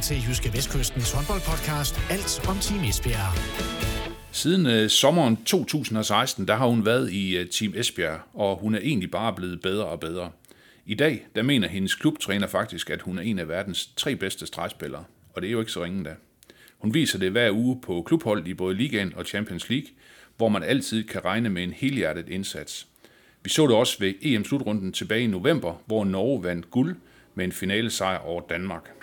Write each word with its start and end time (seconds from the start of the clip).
til 0.00 0.16
Jyske 0.28 0.52
Vestkystens 0.52 1.12
håndboldpodcast 1.12 2.00
Alt 2.10 2.48
om 2.48 2.56
Team 2.56 2.84
Esbjerg. 2.84 3.32
Siden 4.32 4.66
øh, 4.66 4.90
sommeren 4.90 5.36
2016, 5.36 6.48
der 6.48 6.54
har 6.54 6.66
hun 6.66 6.86
været 6.86 7.12
i 7.12 7.36
øh, 7.36 7.48
Team 7.48 7.72
Esbjerg, 7.76 8.20
og 8.34 8.56
hun 8.56 8.74
er 8.74 8.78
egentlig 8.78 9.10
bare 9.10 9.32
blevet 9.32 9.60
bedre 9.60 9.84
og 9.84 10.00
bedre. 10.00 10.30
I 10.86 10.94
dag, 10.94 11.26
der 11.34 11.42
mener 11.42 11.68
hendes 11.68 11.94
klubtræner 11.94 12.46
faktisk, 12.46 12.90
at 12.90 13.02
hun 13.02 13.18
er 13.18 13.22
en 13.22 13.38
af 13.38 13.48
verdens 13.48 13.86
tre 13.96 14.16
bedste 14.16 14.46
stregspillere, 14.46 15.04
og 15.34 15.42
det 15.42 15.48
er 15.48 15.52
jo 15.52 15.60
ikke 15.60 15.72
så 15.72 15.84
ringe 15.84 16.04
da. 16.04 16.14
Hun 16.78 16.94
viser 16.94 17.18
det 17.18 17.30
hver 17.30 17.50
uge 17.52 17.80
på 17.80 18.02
klubhold 18.06 18.46
i 18.46 18.54
både 18.54 18.74
Ligaen 18.74 19.12
og 19.16 19.24
Champions 19.24 19.70
League, 19.70 19.88
hvor 20.36 20.48
man 20.48 20.62
altid 20.62 21.04
kan 21.04 21.24
regne 21.24 21.48
med 21.48 21.64
en 21.64 21.72
helhjertet 21.72 22.28
indsats. 22.28 22.86
Vi 23.42 23.50
så 23.50 23.66
det 23.66 23.76
også 23.76 23.96
ved 23.98 24.14
EM-slutrunden 24.22 24.92
tilbage 24.92 25.24
i 25.24 25.26
november, 25.26 25.82
hvor 25.86 26.04
Norge 26.04 26.42
vandt 26.42 26.70
guld 26.70 26.96
med 27.34 27.44
en 27.44 27.52
finale 27.52 27.90
sejr 27.90 28.18
over 28.18 28.42
Danmark. 28.48 28.99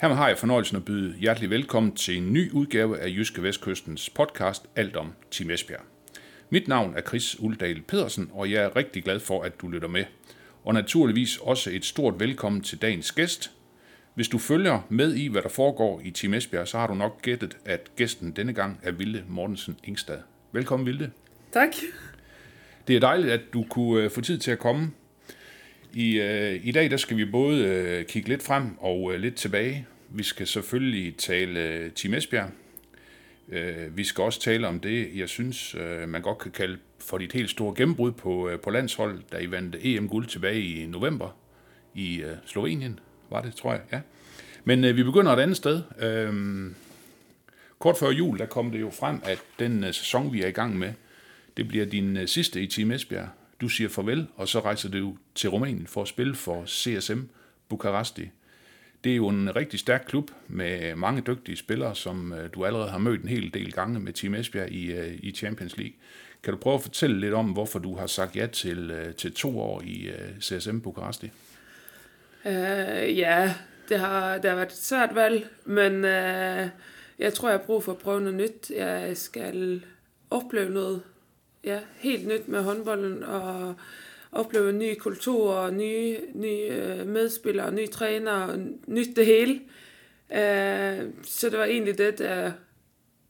Her 0.00 0.08
har 0.08 0.28
jeg 0.28 0.38
fornøjelsen 0.38 0.76
at 0.76 0.84
byde 0.84 1.16
hjertelig 1.18 1.50
velkommen 1.50 1.96
til 1.96 2.16
en 2.16 2.32
ny 2.32 2.52
udgave 2.52 2.98
af 2.98 3.08
Jyske 3.08 3.42
Vestkystens 3.42 4.10
podcast 4.10 4.66
Alt 4.76 4.96
om 4.96 5.12
Team 5.30 5.50
Esbjerg. 5.50 5.80
Mit 6.50 6.68
navn 6.68 6.94
er 6.96 7.00
Chris 7.00 7.40
Uldal 7.40 7.82
Pedersen, 7.82 8.30
og 8.32 8.50
jeg 8.50 8.62
er 8.64 8.76
rigtig 8.76 9.04
glad 9.04 9.20
for, 9.20 9.42
at 9.42 9.60
du 9.60 9.68
lytter 9.68 9.88
med. 9.88 10.04
Og 10.64 10.74
naturligvis 10.74 11.38
også 11.38 11.70
et 11.70 11.84
stort 11.84 12.20
velkommen 12.20 12.62
til 12.62 12.82
dagens 12.82 13.12
gæst. 13.12 13.50
Hvis 14.14 14.28
du 14.28 14.38
følger 14.38 14.80
med 14.88 15.14
i, 15.14 15.26
hvad 15.26 15.42
der 15.42 15.48
foregår 15.48 16.00
i 16.04 16.10
Team 16.10 16.34
Esbjerg, 16.34 16.68
så 16.68 16.78
har 16.78 16.86
du 16.86 16.94
nok 16.94 17.22
gættet, 17.22 17.56
at 17.64 17.90
gæsten 17.96 18.32
denne 18.32 18.52
gang 18.52 18.80
er 18.82 18.92
Vilde 18.92 19.24
Mortensen 19.28 19.76
Ingstad. 19.84 20.18
Velkommen, 20.52 20.86
Vilde. 20.86 21.10
Tak. 21.52 21.72
Det 22.88 22.96
er 22.96 23.00
dejligt, 23.00 23.32
at 23.32 23.40
du 23.52 23.64
kunne 23.70 24.04
øh, 24.04 24.10
få 24.10 24.20
tid 24.20 24.38
til 24.38 24.50
at 24.50 24.58
komme. 24.58 24.90
I, 25.92 26.20
øh, 26.20 26.60
I 26.66 26.72
dag 26.72 26.90
der 26.90 26.96
skal 26.96 27.16
vi 27.16 27.24
både 27.24 27.64
øh, 27.64 28.04
kigge 28.04 28.28
lidt 28.28 28.42
frem 28.42 28.78
og 28.78 29.14
øh, 29.14 29.20
lidt 29.20 29.34
tilbage. 29.34 29.86
Vi 30.12 30.22
skal 30.22 30.46
selvfølgelig 30.46 31.16
tale 31.16 31.82
Tim 31.82 31.92
Team 31.94 32.14
Esbjerg. 32.14 32.50
Øh, 33.48 33.96
vi 33.96 34.04
skal 34.04 34.24
også 34.24 34.40
tale 34.40 34.68
om 34.68 34.80
det, 34.80 35.10
jeg 35.14 35.28
synes, 35.28 35.74
øh, 35.74 36.08
man 36.08 36.22
godt 36.22 36.38
kan 36.38 36.50
kalde 36.50 36.78
for 36.98 37.18
dit 37.18 37.32
helt 37.32 37.50
store 37.50 37.74
gennembrud 37.74 38.12
på, 38.12 38.48
øh, 38.48 38.60
på 38.60 38.70
landshold, 38.70 39.22
da 39.32 39.38
I 39.38 39.50
vandt 39.50 39.76
EM-guld 39.80 40.26
tilbage 40.26 40.62
i 40.62 40.86
november 40.86 41.36
i 41.94 42.22
Slovenien, 42.46 42.98
var 43.30 43.42
det, 43.42 43.54
tror 43.54 43.72
jeg, 43.72 43.82
ja. 43.92 44.00
Men 44.64 44.96
vi 44.96 45.02
begynder 45.02 45.32
et 45.32 45.40
andet 45.40 45.56
sted. 45.56 45.82
Kort 47.78 47.98
før 47.98 48.10
jul, 48.10 48.38
der 48.38 48.46
kom 48.46 48.70
det 48.70 48.80
jo 48.80 48.90
frem, 48.90 49.20
at 49.24 49.38
den 49.58 49.92
sæson, 49.92 50.32
vi 50.32 50.42
er 50.42 50.46
i 50.46 50.50
gang 50.50 50.78
med, 50.78 50.92
det 51.56 51.68
bliver 51.68 51.84
din 51.84 52.26
sidste 52.26 52.62
i 52.62 52.66
Team 52.66 52.90
Esbjerg. 52.90 53.28
Du 53.60 53.68
siger 53.68 53.88
farvel, 53.88 54.26
og 54.36 54.48
så 54.48 54.60
rejser 54.60 54.88
du 54.88 55.16
til 55.34 55.50
Rumænien 55.50 55.86
for 55.86 56.02
at 56.02 56.08
spille 56.08 56.34
for 56.34 56.64
CSM 56.66 57.20
Bukaresti. 57.68 58.30
Det 59.04 59.12
er 59.12 59.16
jo 59.16 59.28
en 59.28 59.56
rigtig 59.56 59.80
stærk 59.80 60.04
klub 60.08 60.30
med 60.48 60.94
mange 60.94 61.22
dygtige 61.26 61.56
spillere, 61.56 61.94
som 61.94 62.32
øh, 62.32 62.50
du 62.54 62.64
allerede 62.64 62.90
har 62.90 62.98
mødt 62.98 63.22
en 63.22 63.28
hel 63.28 63.54
del 63.54 63.72
gange 63.72 64.00
med 64.00 64.12
Team 64.12 64.34
Esbjerg 64.34 64.72
i, 64.72 64.92
øh, 64.92 65.18
i 65.22 65.32
Champions 65.32 65.76
League. 65.76 65.94
Kan 66.42 66.52
du 66.52 66.58
prøve 66.58 66.74
at 66.74 66.82
fortælle 66.82 67.20
lidt 67.20 67.34
om, 67.34 67.46
hvorfor 67.46 67.78
du 67.78 67.96
har 67.96 68.06
sagt 68.06 68.36
ja 68.36 68.46
til, 68.46 68.90
øh, 68.90 69.14
til 69.14 69.32
to 69.32 69.60
år 69.60 69.82
i 69.82 70.10
CSM 70.40 70.78
Bukaresti? 70.78 71.30
Uh, 72.44 73.18
ja, 73.18 73.54
det 73.88 73.98
har, 73.98 74.38
det 74.38 74.50
har 74.50 74.56
været 74.56 74.68
et 74.68 74.76
svært 74.76 75.14
valg, 75.14 75.48
men 75.64 75.92
uh, 75.94 76.68
jeg 77.18 77.34
tror, 77.34 77.48
jeg 77.48 77.58
har 77.58 77.66
brug 77.66 77.84
for 77.84 77.92
at 77.92 77.98
prøve 77.98 78.20
noget 78.20 78.34
nyt. 78.34 78.70
Jeg 78.70 79.16
skal 79.16 79.82
opleve 80.30 80.70
noget 80.70 81.02
ja, 81.64 81.78
helt 81.96 82.28
nyt 82.28 82.48
med 82.48 82.62
håndbolden 82.62 83.22
og 83.22 83.74
opleve 84.32 84.70
en 84.70 84.78
ny 84.78 84.94
kultur 84.98 85.70
nye, 85.70 86.18
nye 86.34 86.66
øh, 86.70 87.06
medspillere, 87.06 87.72
nye 87.72 87.86
trænere, 87.86 88.58
nyt 88.86 89.16
det 89.16 89.26
hele. 89.26 89.60
Øh, 90.32 91.10
så 91.22 91.50
det 91.50 91.58
var 91.58 91.64
egentlig 91.64 91.98
det, 91.98 92.18
der 92.18 92.52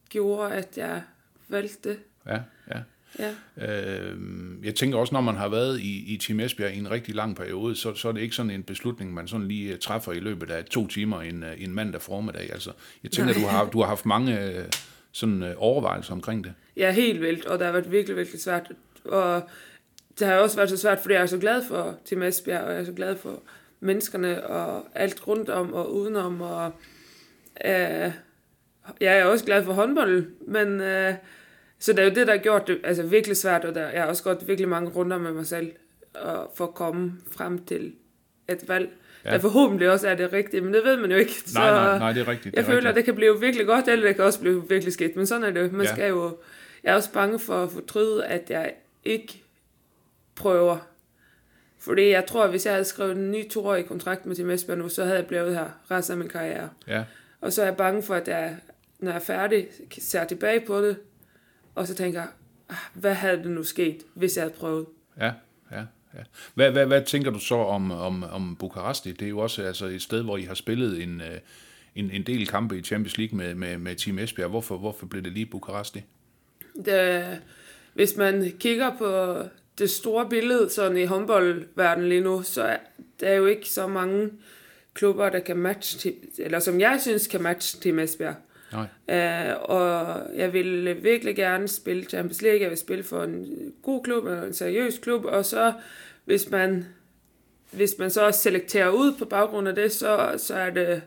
gjorde, 0.09 0.53
at 0.53 0.78
jeg 0.78 1.03
valgte 1.49 1.88
det. 1.88 1.99
Ja, 2.27 2.38
ja. 2.75 2.81
Ja. 3.19 3.34
Øh, 3.56 4.16
jeg 4.62 4.75
tænker 4.75 4.99
også, 4.99 5.15
når 5.15 5.21
man 5.21 5.37
har 5.37 5.49
været 5.49 5.81
i, 5.81 6.15
i 6.15 6.16
Team 6.16 6.41
Esbjerg 6.41 6.75
i 6.75 6.78
en 6.78 6.91
rigtig 6.91 7.15
lang 7.15 7.37
periode, 7.37 7.77
så, 7.77 7.94
så 7.94 8.09
er 8.09 8.12
det 8.12 8.21
ikke 8.21 8.34
sådan 8.34 8.50
en 8.50 8.62
beslutning, 8.62 9.15
man 9.15 9.28
sådan 9.28 9.49
lige 9.49 9.77
træffer 9.77 10.12
i 10.12 10.21
løbet 10.21 10.50
af 10.50 10.65
to 10.65 10.87
timer 10.87 11.21
en, 11.21 11.44
en 11.59 11.75
mandag 11.75 12.00
formiddag. 12.00 12.53
Altså, 12.53 12.72
jeg 13.03 13.11
tænker, 13.11 13.34
du 13.34 13.41
har, 13.41 13.71
du 13.71 13.81
har 13.81 13.87
haft 13.87 14.06
mange 14.06 14.65
sådan 15.12 15.55
overvejelser 15.56 16.12
omkring 16.12 16.44
det. 16.44 16.53
Ja, 16.77 16.93
helt 16.93 17.21
vildt, 17.21 17.44
og 17.44 17.59
det 17.59 17.67
har 17.67 17.72
været 17.72 17.93
virkelig, 17.93 18.17
virkelig 18.17 18.41
svært. 18.41 18.72
Og 19.05 19.49
det 20.20 20.28
har 20.28 20.34
også 20.34 20.56
været 20.56 20.70
så 20.70 20.76
svært, 20.76 21.00
fordi 21.00 21.14
jeg 21.14 21.22
er 21.22 21.26
så 21.26 21.38
glad 21.38 21.62
for 21.69 21.98
Team 22.04 22.22
Esbjerg, 22.22 22.64
og 22.64 22.72
jeg 22.72 22.81
er 22.81 22.84
så 22.84 22.92
glad 22.92 23.16
for 23.16 23.42
menneskerne 23.81 24.47
og 24.47 24.84
alt 24.94 25.26
rundt 25.26 25.50
om 25.50 25.75
og 25.75 25.94
udenom. 25.94 26.41
Og, 26.41 26.72
øh, 27.64 28.10
jeg 29.00 29.19
er 29.19 29.25
også 29.25 29.44
glad 29.44 29.64
for 29.64 29.72
håndbold, 29.72 30.26
men 30.47 30.81
øh, 30.81 31.14
så 31.78 31.92
det 31.92 31.98
er 31.98 32.04
jo 32.04 32.14
det, 32.14 32.26
der 32.26 32.32
har 32.32 32.42
gjort 32.42 32.66
det 32.66 32.81
altså, 32.84 33.03
virkelig 33.03 33.36
svært, 33.36 33.64
og 33.64 33.75
der, 33.75 33.91
jeg 33.91 34.03
har 34.03 34.08
også 34.08 34.22
gået 34.22 34.38
virkelig 34.47 34.69
mange 34.69 34.91
runder 34.91 35.19
med 35.19 35.32
mig 35.32 35.47
selv 35.47 35.72
og 36.14 36.52
for 36.56 36.64
at 36.64 36.75
komme 36.75 37.12
frem 37.32 37.64
til 37.64 37.92
et 38.48 38.69
valg, 38.69 38.88
ja. 39.25 39.31
der 39.31 39.38
forhåbentlig 39.38 39.91
også 39.91 40.08
er 40.08 40.14
det 40.14 40.32
rigtige, 40.32 40.60
men 40.60 40.75
det 40.75 40.84
ved 40.84 40.97
man 40.97 41.10
jo 41.10 41.16
ikke. 41.16 41.32
Så 41.47 41.58
nej, 41.58 41.70
nej, 41.70 41.98
nej, 41.98 42.12
det 42.12 42.20
er 42.20 42.28
rigtigt. 42.28 42.44
Det 42.44 42.56
jeg 42.56 42.62
er 42.62 42.66
føler, 42.66 42.76
rigtigt. 42.76 42.88
at 42.88 42.97
det 42.97 43.04
kan 43.04 43.14
blive 43.14 43.41
virkelig 43.41 43.66
godt, 43.66 43.88
eller 43.88 44.06
det 44.06 44.16
kan 44.16 44.25
også 44.25 44.41
blive 44.41 44.69
virkelig 44.69 44.92
skidt, 44.92 45.16
men 45.16 45.26
sådan 45.26 45.44
er 45.44 45.50
det 45.50 45.62
jo. 45.62 45.69
Man 45.72 45.87
ja. 45.87 45.92
skal 45.92 46.08
jo 46.08 46.37
jeg 46.84 46.92
er 46.92 46.94
også 46.94 47.12
bange 47.12 47.38
for 47.38 47.62
at 47.62 47.70
fortryde, 47.70 48.26
at 48.26 48.50
jeg 48.50 48.72
ikke 49.04 49.40
prøver. 50.41 50.78
Fordi 51.78 52.09
jeg 52.09 52.27
tror, 52.27 52.45
at 52.45 52.51
hvis 52.51 52.67
jeg 52.67 52.75
havde 52.75 52.84
skrevet 52.84 53.17
en 53.17 53.31
ny 53.31 53.51
toårig 53.51 53.87
kontrakt 53.87 54.27
med 54.27 54.37
Team 54.37 54.51
Esbjerg 54.51 54.78
nu, 54.78 54.89
så 54.89 55.05
havde 55.05 55.17
jeg 55.17 55.27
blevet 55.27 55.55
her 55.55 55.69
resten 55.91 56.12
af 56.12 56.19
min 56.19 56.28
karriere. 56.28 56.69
Ja. 56.87 57.05
Og 57.41 57.53
så 57.53 57.62
er 57.62 57.67
jeg 57.67 57.77
bange 57.77 58.03
for, 58.03 58.15
at 58.15 58.28
jeg, 58.28 58.56
når 58.99 59.11
jeg 59.11 59.17
er 59.17 59.25
færdig, 59.25 59.69
ser 59.99 60.25
tilbage 60.25 60.61
på 60.61 60.83
det, 60.83 60.97
og 61.75 61.87
så 61.87 61.95
tænker, 61.95 62.23
ah, 62.69 62.77
hvad 62.95 63.15
havde 63.15 63.37
det 63.37 63.50
nu 63.50 63.62
sket, 63.62 64.03
hvis 64.15 64.37
jeg 64.37 64.45
havde 64.45 64.55
prøvet? 64.55 64.87
Ja, 65.19 65.33
ja. 65.73 65.83
Ja. 66.15 66.23
Hvad, 66.55 66.71
hvad, 66.71 66.87
hvad 66.87 67.03
tænker 67.05 67.31
du 67.31 67.39
så 67.39 67.55
om, 67.55 67.91
om, 67.91 68.23
om 68.23 68.56
Bukaresti? 68.56 69.12
Det 69.12 69.23
er 69.23 69.29
jo 69.29 69.39
også 69.39 69.62
altså, 69.62 69.87
et 69.87 70.03
sted, 70.03 70.23
hvor 70.23 70.37
I 70.37 70.43
har 70.43 70.55
spillet 70.55 71.03
en, 71.03 71.21
øh, 71.21 71.39
en, 71.95 72.11
en 72.11 72.23
del 72.23 72.47
kampe 72.47 72.79
i 72.79 72.83
Champions 72.83 73.19
League 73.19 73.37
med, 73.37 73.55
med, 73.55 73.79
med 73.79 73.97
Team 73.97 74.19
Esbjerg. 74.19 74.50
Hvorfor, 74.50 74.79
hvorfor 74.79 75.06
blev 75.06 75.23
det 75.23 75.33
lige 75.33 75.47
Bukaresti? 75.47 76.05
Det, 76.84 77.25
hvis 77.95 78.17
man 78.17 78.53
kigger 78.59 78.97
på 78.99 79.43
det 79.78 79.91
store 79.91 80.28
billede 80.28 80.70
sådan 80.70 80.97
i 80.97 81.04
håndboldverdenen 81.04 82.08
lige 82.08 82.20
nu, 82.20 82.42
så 82.42 82.62
er 82.62 82.76
der 83.20 83.34
jo 83.34 83.47
ikke 83.47 83.69
så 83.69 83.86
mange 83.86 84.31
klubber, 84.94 85.28
der 85.28 85.38
kan 85.38 85.56
matche, 85.56 86.14
eller 86.38 86.58
som 86.58 86.81
jeg 86.81 86.98
synes 87.00 87.26
kan 87.26 87.42
matche 87.42 87.81
til 87.81 87.98
Esbjerg. 87.98 88.34
Nej. 88.72 88.86
Uh, 89.08 89.62
og 89.62 90.20
jeg 90.34 90.53
vil 90.53 91.03
virkelig 91.03 91.36
gerne 91.36 91.69
spille 91.69 92.04
Champions 92.04 92.42
League, 92.42 92.60
jeg 92.60 92.70
vil 92.70 92.78
spille 92.78 93.04
for 93.04 93.22
en 93.22 93.47
god 93.82 94.04
klub, 94.04 94.26
en 94.26 94.53
seriøs 94.53 94.98
klub, 94.98 95.25
og 95.25 95.44
så 95.44 95.72
hvis 96.25 96.50
man, 96.50 96.87
hvis 97.70 97.94
man 97.98 98.10
så 98.10 98.31
selekterer 98.31 98.88
ud 98.88 99.12
på 99.19 99.25
baggrund 99.25 99.69
af 99.69 99.75
det, 99.75 99.92
så, 99.92 100.34
så 100.37 100.54
er 100.54 100.70
det 100.70 101.02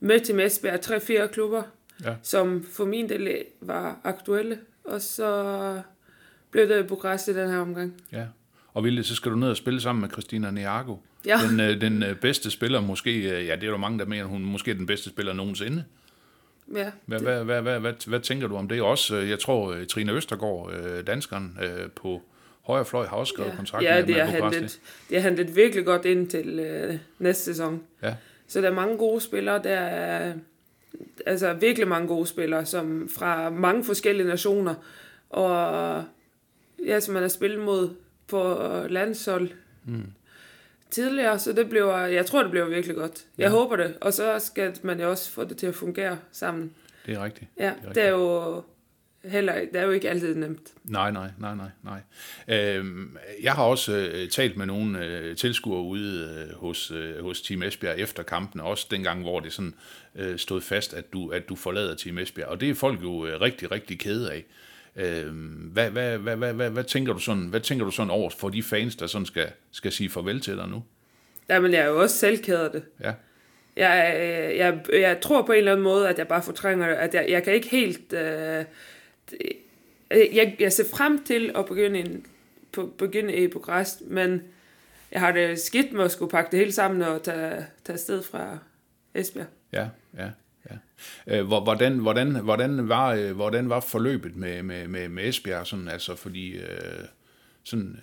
med 0.00 0.20
til 0.20 0.40
Esbjerg 0.40 0.80
tre-fire 0.80 1.28
klubber, 1.28 1.62
ja. 2.04 2.14
som 2.22 2.66
for 2.72 2.84
min 2.84 3.08
del 3.08 3.44
var 3.60 4.00
aktuelle 4.04 4.58
og 4.84 5.02
så 5.02 5.80
blev 6.50 6.68
det 6.68 6.86
Bukarest 6.86 7.28
i 7.28 7.34
den 7.34 7.50
her 7.50 7.58
omgang. 7.58 7.94
Ja, 8.12 8.24
og 8.74 8.84
Vilde, 8.84 9.04
så 9.04 9.14
skal 9.14 9.32
du 9.32 9.36
ned 9.36 9.50
og 9.50 9.56
spille 9.56 9.80
sammen 9.80 10.00
med 10.00 10.10
Christina 10.10 10.50
Niago. 10.50 10.96
Ja. 11.26 11.38
Den, 11.50 11.60
øh, 11.60 11.80
den 11.80 12.02
øh, 12.02 12.16
bedste 12.16 12.50
spiller, 12.50 12.80
måske, 12.80 13.10
øh, 13.10 13.46
ja, 13.46 13.56
det 13.56 13.64
er 13.64 13.70
der 13.70 13.76
mange, 13.76 13.98
der 13.98 14.04
mener, 14.04 14.24
hun 14.24 14.44
måske 14.44 14.70
er 14.70 14.74
den 14.74 14.86
bedste 14.86 15.10
spiller 15.10 15.32
nogensinde. 15.32 15.84
Ja. 16.74 16.90
Hvad, 17.06 17.20
hvad, 17.20 17.44
hvad, 17.44 17.62
hvad, 17.62 17.80
hvad, 17.80 17.92
hvad 18.06 18.20
tænker 18.20 18.46
du 18.46 18.56
om 18.56 18.68
det? 18.68 18.82
Også, 18.82 19.16
jeg 19.16 19.38
tror, 19.38 19.76
Trine 19.88 20.12
Østergaard, 20.12 20.72
danskeren 21.06 21.58
på 21.96 22.22
højre 22.62 22.84
fløj, 22.84 23.06
har 23.06 23.16
også 23.16 23.32
skrevet 23.32 23.50
ja. 23.50 23.56
kontrakt 23.56 23.84
ja, 23.84 23.94
med, 23.94 24.06
det 24.06 24.16
med 24.16 24.24
handlet, 24.24 24.80
det 25.08 25.16
har 25.16 25.22
handlet 25.22 25.56
virkelig 25.56 25.84
godt 25.84 26.04
ind 26.04 26.28
til 26.28 26.58
øh, 26.58 26.98
næste 27.18 27.44
sæson. 27.44 27.82
Ja. 28.02 28.14
Så 28.48 28.60
der 28.60 28.70
er 28.70 28.74
mange 28.74 28.96
gode 28.96 29.20
spillere, 29.20 29.62
der 29.62 29.70
er 29.70 30.32
altså 31.26 31.52
virkelig 31.52 31.88
mange 31.88 32.08
gode 32.08 32.26
spillere, 32.26 32.66
som 32.66 33.08
fra 33.08 33.50
mange 33.50 33.84
forskellige 33.84 34.26
nationer, 34.26 34.74
og 35.30 36.04
ja, 36.86 37.00
som 37.00 37.14
man 37.14 37.22
har 37.22 37.28
spillet 37.28 37.60
mod 37.60 37.90
på 38.26 38.58
landshold 38.88 39.50
mm. 39.84 40.12
tidligere, 40.90 41.38
så 41.38 41.52
det 41.52 41.68
bliver, 41.68 41.96
jeg 42.06 42.26
tror, 42.26 42.42
det 42.42 42.50
bliver 42.50 42.66
virkelig 42.66 42.96
godt. 42.96 43.24
Jeg 43.38 43.44
ja. 43.44 43.50
håber 43.50 43.76
det, 43.76 43.96
og 44.00 44.12
så 44.12 44.38
skal 44.38 44.76
man 44.82 45.00
jo 45.00 45.10
også 45.10 45.30
få 45.30 45.44
det 45.44 45.56
til 45.56 45.66
at 45.66 45.74
fungere 45.74 46.18
sammen. 46.32 46.74
Det 47.06 47.14
er 47.14 47.24
rigtigt. 47.24 47.50
Ja, 47.58 47.64
det 47.64 47.70
er, 47.70 47.74
rigtigt. 47.74 47.94
det 47.94 48.02
er 48.02 48.08
jo 48.08 48.62
heller, 49.24 49.54
det 49.72 49.80
er 49.80 49.84
jo 49.84 49.90
ikke 49.90 50.10
altid 50.10 50.34
nemt. 50.34 50.72
Nej, 50.84 51.10
nej, 51.10 51.30
nej, 51.38 51.54
nej, 51.54 51.68
nej. 51.82 52.00
Øhm, 52.58 53.16
jeg 53.42 53.52
har 53.52 53.64
også 53.64 53.92
øh, 53.96 54.28
talt 54.28 54.56
med 54.56 54.66
nogle 54.66 55.04
øh, 55.04 55.36
tilskuere 55.36 55.82
ude 55.82 56.46
øh, 56.50 56.56
hos, 56.56 56.90
øh, 56.90 57.22
hos 57.22 57.42
Team 57.42 57.62
Esbjerg 57.62 57.98
efter 57.98 58.22
kampen, 58.22 58.60
også 58.60 58.86
dengang, 58.90 59.22
hvor 59.22 59.40
det 59.40 59.52
sådan 59.52 59.74
øh, 60.14 60.38
stod 60.38 60.60
fast, 60.60 60.94
at 60.94 61.12
du, 61.12 61.28
at 61.28 61.48
du 61.48 61.56
forlader 61.56 61.94
Team 61.94 62.18
Esbjerg. 62.18 62.48
Og 62.48 62.60
det 62.60 62.70
er 62.70 62.74
folk 62.74 63.02
jo 63.02 63.26
øh, 63.26 63.40
rigtig, 63.40 63.70
rigtig 63.70 63.98
kede 63.98 64.32
af. 64.32 64.44
Øh, 64.98 65.34
hvad, 65.72 65.90
hvad, 65.90 66.18
hvad, 66.18 66.36
hvad, 66.36 66.52
hvad, 66.52 66.70
hvad, 66.70 66.84
tænker 66.84 67.12
du 67.12 67.18
sådan, 67.18 67.42
hvad 67.42 67.60
tænker 67.60 67.84
du 67.84 67.90
sådan 67.90 68.10
over 68.10 68.30
for 68.30 68.48
de 68.48 68.62
fans, 68.62 68.96
der 68.96 69.06
sådan 69.06 69.26
skal, 69.26 69.50
skal 69.70 69.92
sige 69.92 70.10
farvel 70.10 70.40
til 70.40 70.56
dig 70.56 70.68
nu? 70.68 70.82
Jamen, 71.48 71.72
jeg 71.72 71.80
er 71.80 71.86
jo 71.86 72.02
også 72.02 72.16
selv 72.16 72.38
ked 72.38 72.56
af 72.56 72.70
det. 72.70 72.82
Ja. 73.00 73.12
jeg, 73.76 74.16
jeg, 74.56 74.80
jeg 74.92 75.20
tror 75.20 75.42
på 75.42 75.52
en 75.52 75.58
eller 75.58 75.72
anden 75.72 75.84
måde, 75.84 76.08
at 76.08 76.18
jeg 76.18 76.28
bare 76.28 76.42
fortrænger 76.42 76.88
det, 76.88 76.94
at 76.94 77.14
jeg, 77.14 77.26
jeg 77.28 77.42
kan 77.42 77.52
ikke 77.52 77.68
helt... 77.68 78.12
Øh, 78.12 78.64
jeg, 80.10 80.56
jeg 80.58 80.72
ser 80.72 80.84
frem 80.90 81.24
til 81.24 81.52
at 81.56 81.66
begynde, 81.66 81.98
en, 81.98 82.26
på, 82.72 82.92
begynde 82.98 83.34
i 83.34 83.48
Bukarest, 83.48 84.02
men 84.06 84.42
jeg 85.12 85.20
har 85.20 85.32
det 85.32 85.58
skidt 85.58 85.92
med 85.92 86.04
at 86.04 86.12
skulle 86.12 86.30
pakke 86.30 86.50
det 86.50 86.58
hele 86.58 86.72
sammen 86.72 87.02
og 87.02 87.22
tage, 87.22 87.66
tage 87.84 87.94
afsted 87.94 88.22
fra 88.22 88.58
Esbjerg. 89.14 89.46
Ja, 89.72 89.88
ja. 90.18 90.30
Ja. 90.70 91.42
Hvordan, 91.42 91.98
hvordan, 91.98 92.36
hvordan, 92.44 92.88
var, 92.88 93.32
hvordan 93.32 93.68
var 93.68 93.80
forløbet 93.80 94.36
med, 94.36 94.62
med, 94.62 94.88
med, 94.88 95.08
med 95.08 95.28
Esbjerg? 95.28 95.66
Sådan, 95.66 95.88
altså, 95.88 96.16
fordi 96.16 96.56
sådan, 97.64 98.00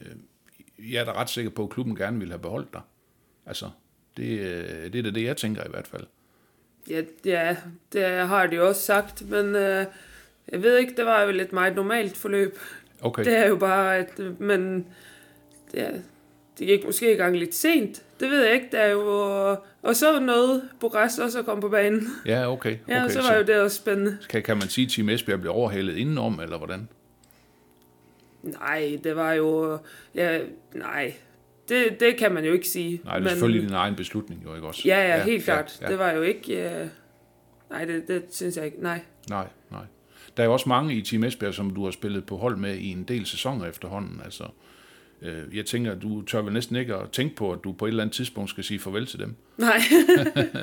jeg 0.80 1.02
er 1.02 1.06
da 1.06 1.12
ret 1.12 1.30
sikker 1.30 1.52
på, 1.52 1.64
at 1.64 1.70
klubben 1.70 1.96
gerne 1.96 2.20
ville 2.20 2.32
have 2.32 2.42
beholdt 2.42 2.74
dig. 2.74 2.82
Altså, 3.46 3.70
det, 4.18 4.40
det 4.94 5.00
er 5.00 5.04
da 5.04 5.12
det, 5.12 5.24
jeg 5.24 5.38
tænker 5.38 5.64
i 5.64 5.70
hvert 5.70 5.88
fald. 5.88 6.04
Ja, 6.90 7.02
ja 7.26 7.58
det 7.94 8.04
har 8.28 8.48
de 8.48 8.62
også 8.62 8.82
sagt, 8.82 9.30
men 9.30 9.56
øh, 9.56 9.86
jeg 10.50 10.62
ved 10.62 10.78
ikke, 10.78 10.96
det 10.98 11.06
var 11.06 11.22
jo 11.22 11.30
et 11.30 11.54
meget 11.54 11.76
normalt 11.76 12.18
forløb. 12.18 12.58
Okay. 13.02 13.26
Det 13.26 13.38
er 13.38 13.48
jo 13.48 13.56
bare, 13.56 13.98
at, 13.98 14.20
men 14.40 14.88
er, 15.74 16.00
det 16.60 16.68
gik 16.68 16.86
måske 16.86 17.14
i 17.14 17.16
gang 17.16 17.38
lidt 17.38 17.56
sent. 17.56 18.04
Det 18.20 18.30
ved 18.30 18.44
jeg 18.44 18.54
ikke, 18.54 18.68
der 18.72 18.80
er 18.80 18.92
jo, 18.92 19.58
og 19.82 19.96
så 19.96 20.20
noget 20.20 20.70
Bukarest 20.80 21.20
også 21.20 21.40
at 21.40 21.46
komme 21.46 21.62
på 21.62 21.70
banen. 21.70 22.08
Ja, 22.26 22.52
okay. 22.52 22.78
okay. 22.84 22.94
Ja, 22.94 23.10
så 23.10 23.22
var 23.22 23.28
så, 23.28 23.36
jo 23.36 23.44
det 23.44 23.62
også 23.62 23.78
spændende. 23.78 24.18
Kan, 24.30 24.44
kan 24.44 24.58
man 24.58 24.70
sige, 24.70 24.86
at 24.86 24.92
Team 24.92 25.10
Esbjerg 25.10 25.42
blev 25.42 25.52
overhalet 25.54 25.98
indenom, 25.98 26.40
eller 26.40 26.58
hvordan? 26.58 26.88
Nej, 28.44 29.00
det 29.04 29.16
var 29.16 29.34
jo... 29.34 29.78
Ja, 30.16 30.40
nej, 30.74 31.14
det, 31.70 32.00
det 32.00 32.18
kan 32.18 32.34
man 32.34 32.46
jo 32.46 32.54
ikke 32.54 32.68
sige. 32.68 33.02
Nej, 33.04 33.20
det 33.20 33.26
er 33.26 33.30
selvfølgelig 33.30 33.62
din 33.62 33.74
egen 33.74 33.96
beslutning, 33.96 34.44
jo 34.44 34.56
ikke 34.56 34.68
også? 34.68 34.82
Ja, 34.86 35.16
ja, 35.16 35.24
helt 35.24 35.44
klart. 35.44 35.78
Ja, 35.82 35.86
ja. 35.86 35.92
Det 35.92 36.00
var 36.00 36.12
jo 36.12 36.22
ikke... 36.22 36.82
Uh, 36.82 36.88
nej, 37.70 37.86
det, 37.86 38.08
det 38.08 38.24
synes 38.32 38.58
jeg 38.58 38.66
ikke. 38.66 38.82
Nej. 38.82 39.00
Nej, 39.30 39.48
nej. 39.72 39.84
Der 40.38 40.44
er 40.44 40.48
jo 40.48 40.54
også 40.54 40.70
mange 40.70 40.96
i 40.96 41.02
Team 41.02 41.24
Esbjerg, 41.24 41.54
som 41.54 41.70
du 41.70 41.84
har 41.84 41.92
spillet 41.92 42.26
på 42.26 42.38
hold 42.38 42.58
med 42.58 42.76
i 42.76 42.92
en 42.92 43.04
del 43.04 43.26
sæsoner 43.26 43.66
efterhånden. 43.66 44.22
Altså, 44.26 44.44
øh, 45.22 45.58
jeg 45.58 45.66
tænker, 45.66 45.96
du 45.96 46.22
tør 46.22 46.42
vel 46.42 46.54
næsten 46.54 46.76
ikke 46.76 46.96
at 46.96 47.12
tænke 47.12 47.36
på, 47.36 47.52
at 47.52 47.60
du 47.64 47.72
på 47.72 47.86
et 47.86 47.90
eller 47.90 48.04
andet 48.04 48.16
tidspunkt 48.16 48.50
skal 48.50 48.64
sige 48.64 48.80
farvel 48.80 49.06
til 49.06 49.20
dem. 49.20 49.36
Nej, 49.58 49.80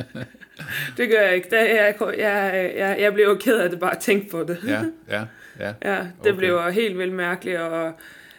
det 0.97 1.09
gør 1.11 1.21
jeg 1.21 1.35
ikke. 1.35 1.51
Det, 1.51 1.57
jeg, 1.57 1.95
jeg, 2.01 2.73
jeg, 2.77 2.97
jeg 3.01 3.15
blev 3.15 3.25
jo 3.25 3.35
ked 3.35 3.59
af 3.59 3.71
det 3.71 3.81
bare 3.81 3.97
at 3.97 3.99
tænke 3.99 4.31
på 4.31 4.45
det. 4.45 4.59
ja, 4.67 4.85
ja, 5.09 5.25
ja. 5.61 5.75
ja 5.93 5.99
det 6.25 6.33
okay. 6.33 6.39
blev 6.39 6.73
helt 6.73 6.99
vildt 6.99 7.13
mærkeligt, 7.13 7.59
og 7.59 7.93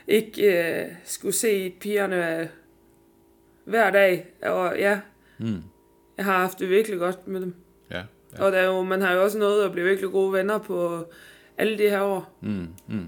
ikke 0.08 0.82
øh, 0.82 0.86
skulle 1.04 1.34
se 1.34 1.74
pigerne 1.80 2.50
hver 3.66 3.92
dag. 3.92 4.26
Og 4.42 4.78
ja, 4.78 5.00
mm. 5.38 5.64
jeg 6.18 6.26
har 6.26 6.38
haft 6.38 6.60
det 6.60 6.70
virkelig 6.70 7.00
godt 7.00 7.28
med 7.28 7.42
dem. 7.42 7.56
Ja, 7.92 8.02
ja. 8.38 8.44
Og 8.44 8.52
der 8.52 8.58
er 8.58 8.66
jo, 8.66 8.84
man 8.84 9.02
har 9.02 9.14
jo 9.14 9.24
også 9.24 9.38
nået 9.38 9.66
at 9.66 9.72
blive 9.72 9.88
virkelig 9.88 10.12
gode 10.12 10.34
venner 10.34 10.58
på 10.58 11.06
alle 11.58 11.78
de 11.78 11.90
her 11.90 12.02
år. 12.02 12.38
Mm, 12.42 12.68
mm. 12.88 13.08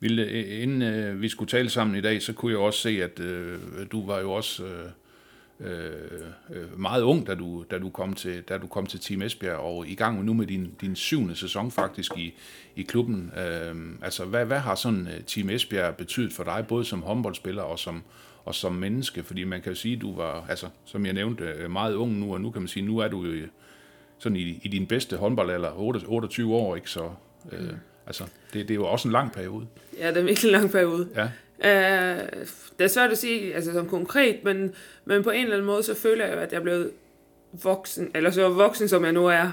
Ville, 0.00 0.22
øh, 0.22 0.62
inden 0.62 0.82
øh, 0.82 1.22
vi 1.22 1.28
skulle 1.28 1.48
tale 1.48 1.70
sammen 1.70 1.96
i 1.96 2.00
dag, 2.00 2.22
så 2.22 2.32
kunne 2.32 2.52
jeg 2.52 2.58
også 2.58 2.80
se, 2.80 3.02
at 3.02 3.20
øh, 3.20 3.58
du 3.92 4.06
var 4.06 4.20
jo 4.20 4.32
også... 4.32 4.64
Øh, 4.64 4.90
øh, 5.60 6.78
meget 6.80 7.02
ung, 7.02 7.26
da 7.26 7.34
du, 7.34 7.64
da, 7.70 7.78
du 7.78 7.90
kom 7.90 8.14
til, 8.14 8.42
da 8.42 8.58
du 8.58 8.66
kom 8.66 8.86
til 8.86 9.00
Team 9.00 9.22
Esbjerg, 9.22 9.58
og 9.58 9.88
i 9.88 9.94
gang 9.94 10.24
nu 10.24 10.34
med 10.34 10.46
din, 10.46 10.74
din 10.80 10.96
syvende 10.96 11.36
sæson 11.36 11.70
faktisk 11.70 12.18
i, 12.18 12.34
i 12.76 12.82
klubben. 12.82 13.32
Øh, 13.36 13.74
altså, 14.02 14.24
hvad, 14.24 14.46
hvad 14.46 14.58
har 14.58 14.74
sådan 14.74 15.08
øh, 15.08 15.24
Team 15.24 15.50
Esbjerg 15.50 15.96
betydet 15.96 16.32
for 16.32 16.44
dig, 16.44 16.64
både 16.68 16.84
som 16.84 17.02
håndboldspiller 17.02 17.62
og 17.62 17.78
som, 17.78 18.02
og 18.44 18.54
som 18.54 18.72
menneske? 18.72 19.22
Fordi 19.22 19.44
man 19.44 19.62
kan 19.62 19.72
jo 19.72 19.76
sige, 19.76 19.96
at 19.96 20.00
du 20.00 20.16
var, 20.16 20.46
altså, 20.48 20.66
som 20.84 21.06
jeg 21.06 21.14
nævnte, 21.14 21.44
øh, 21.44 21.70
meget 21.70 21.94
ung 21.94 22.18
nu, 22.18 22.34
og 22.34 22.40
nu 22.40 22.50
kan 22.50 22.62
man 22.62 22.68
sige, 22.68 22.86
nu 22.86 22.98
er 22.98 23.08
du 23.08 23.24
jo 23.24 23.46
sådan 24.18 24.36
i, 24.36 24.60
i 24.62 24.68
din 24.68 24.86
bedste 24.86 25.16
håndboldalder, 25.16 25.72
28 26.06 26.54
år, 26.54 26.76
ikke? 26.76 26.90
Så 26.90 27.10
øh, 27.52 27.60
mm 27.60 27.76
altså, 28.06 28.24
det, 28.52 28.68
det 28.68 28.70
er 28.70 28.74
jo 28.74 28.86
også 28.86 29.08
en 29.08 29.12
lang 29.12 29.32
periode. 29.32 29.66
Ja, 29.98 30.08
det 30.08 30.16
er 30.16 30.20
en 30.20 30.26
virkelig 30.26 30.52
lang 30.52 30.70
periode. 30.70 31.08
Ja. 31.16 31.24
Uh, 31.58 32.26
det 32.78 32.84
er 32.84 32.88
svært 32.88 33.10
at 33.10 33.18
sige 33.18 33.54
altså, 33.54 33.72
sådan 33.72 33.88
konkret, 33.88 34.44
men, 34.44 34.74
men 35.04 35.22
på 35.22 35.30
en 35.30 35.42
eller 35.42 35.54
anden 35.54 35.66
måde, 35.66 35.82
så 35.82 35.94
føler 35.94 36.26
jeg 36.26 36.34
jo, 36.34 36.40
at 36.40 36.52
jeg 36.52 36.58
er 36.58 36.62
blevet 36.62 36.90
voksen, 37.62 38.10
eller 38.14 38.30
så 38.30 38.48
voksen, 38.48 38.88
som 38.88 39.04
jeg 39.04 39.12
nu 39.12 39.26
er, 39.26 39.44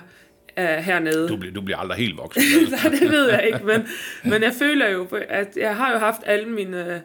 uh, 0.57 0.63
hernede. 0.63 1.29
Du, 1.29 1.38
bliver, 1.38 1.53
du 1.53 1.61
bliver 1.61 1.77
aldrig 1.77 1.97
helt 1.97 2.17
voksen. 2.17 2.44
Nej, 2.69 3.00
det 3.00 3.11
ved 3.11 3.29
jeg 3.29 3.44
ikke, 3.45 3.65
men, 3.65 3.88
men 4.23 4.44
jeg 4.44 4.53
føler 4.53 4.89
jo, 4.89 5.07
at 5.29 5.57
jeg 5.57 5.75
har 5.75 5.91
jo 5.91 5.97
haft 5.97 6.21
alle 6.25 6.50
mine, 6.50 7.01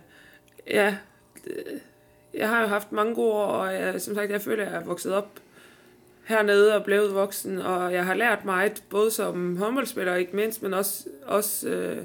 ja, 0.70 0.96
jeg 2.34 2.48
har 2.48 2.60
jo 2.60 2.66
haft 2.66 2.92
mange 2.92 3.14
gode 3.14 3.32
år, 3.32 3.46
og 3.46 3.74
jeg, 3.74 4.00
som 4.00 4.14
sagt, 4.14 4.30
jeg 4.30 4.40
føler, 4.40 4.64
at 4.64 4.72
jeg 4.72 4.80
er 4.80 4.84
vokset 4.84 5.14
op 5.14 5.40
hernede 6.28 6.76
og 6.76 6.84
blevet 6.84 7.14
voksen, 7.14 7.58
og 7.58 7.92
jeg 7.92 8.06
har 8.06 8.14
lært 8.14 8.44
meget, 8.44 8.84
både 8.90 9.10
som 9.10 9.56
håndboldspiller 9.56 10.14
ikke 10.14 10.36
mindst, 10.36 10.62
men 10.62 10.74
også, 10.74 11.08
også, 11.26 11.68
øh, 11.68 12.04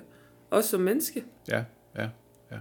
også 0.50 0.70
som 0.70 0.82
menneske. 0.82 1.24
Ja, 1.48 1.64
ja. 1.98 2.10
ja. 2.52 2.58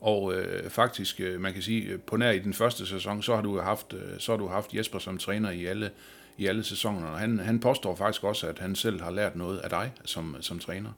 Og 0.00 0.34
øh, 0.34 0.70
faktisk, 0.70 1.20
øh, 1.20 1.40
man 1.40 1.52
kan 1.52 1.62
sige, 1.62 1.82
øh, 1.82 2.00
på 2.00 2.16
nær 2.16 2.30
i 2.30 2.38
den 2.38 2.54
første 2.54 2.86
sæson, 2.86 3.22
så 3.22 3.34
har 3.34 3.42
du 3.42 3.60
haft, 3.60 3.94
øh, 3.94 4.18
så 4.18 4.32
har 4.32 4.36
du 4.36 4.46
haft 4.46 4.74
Jesper 4.74 4.98
som 4.98 5.18
træner 5.18 5.50
i 5.50 5.64
alle, 5.64 5.90
i 6.36 6.46
alle 6.46 6.64
sæsonerne, 6.64 7.08
Og 7.08 7.18
han, 7.18 7.38
han 7.38 7.60
påstår 7.60 7.94
faktisk 7.94 8.24
også, 8.24 8.46
at 8.46 8.58
han 8.58 8.74
selv 8.74 9.02
har 9.02 9.10
lært 9.10 9.36
noget 9.36 9.58
af 9.58 9.70
dig 9.70 9.92
som, 10.04 10.36
som 10.40 10.58
træner 10.58 10.90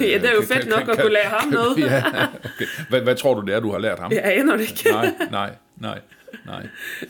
ja, 0.00 0.18
det 0.18 0.24
er 0.24 0.34
jo 0.34 0.42
fedt 0.42 0.60
kan, 0.60 0.68
nok 0.68 0.80
kan, 0.80 0.90
at 0.90 1.00
kunne 1.00 1.12
lære 1.12 1.28
ham 1.28 1.48
noget. 1.48 1.78
ja, 1.90 2.02
okay. 2.54 2.66
hvad, 2.88 3.00
hvad 3.00 3.16
tror 3.16 3.34
du, 3.34 3.46
det 3.46 3.54
er, 3.54 3.60
du 3.60 3.72
har 3.72 3.78
lært 3.78 3.98
ham? 3.98 4.12
Jeg 4.12 4.22
aner 4.24 4.56
det 4.56 4.70
ikke. 4.70 4.90
nej, 4.90 5.14
nej, 5.30 5.50
nej, 5.76 6.00
nej. 6.46 6.66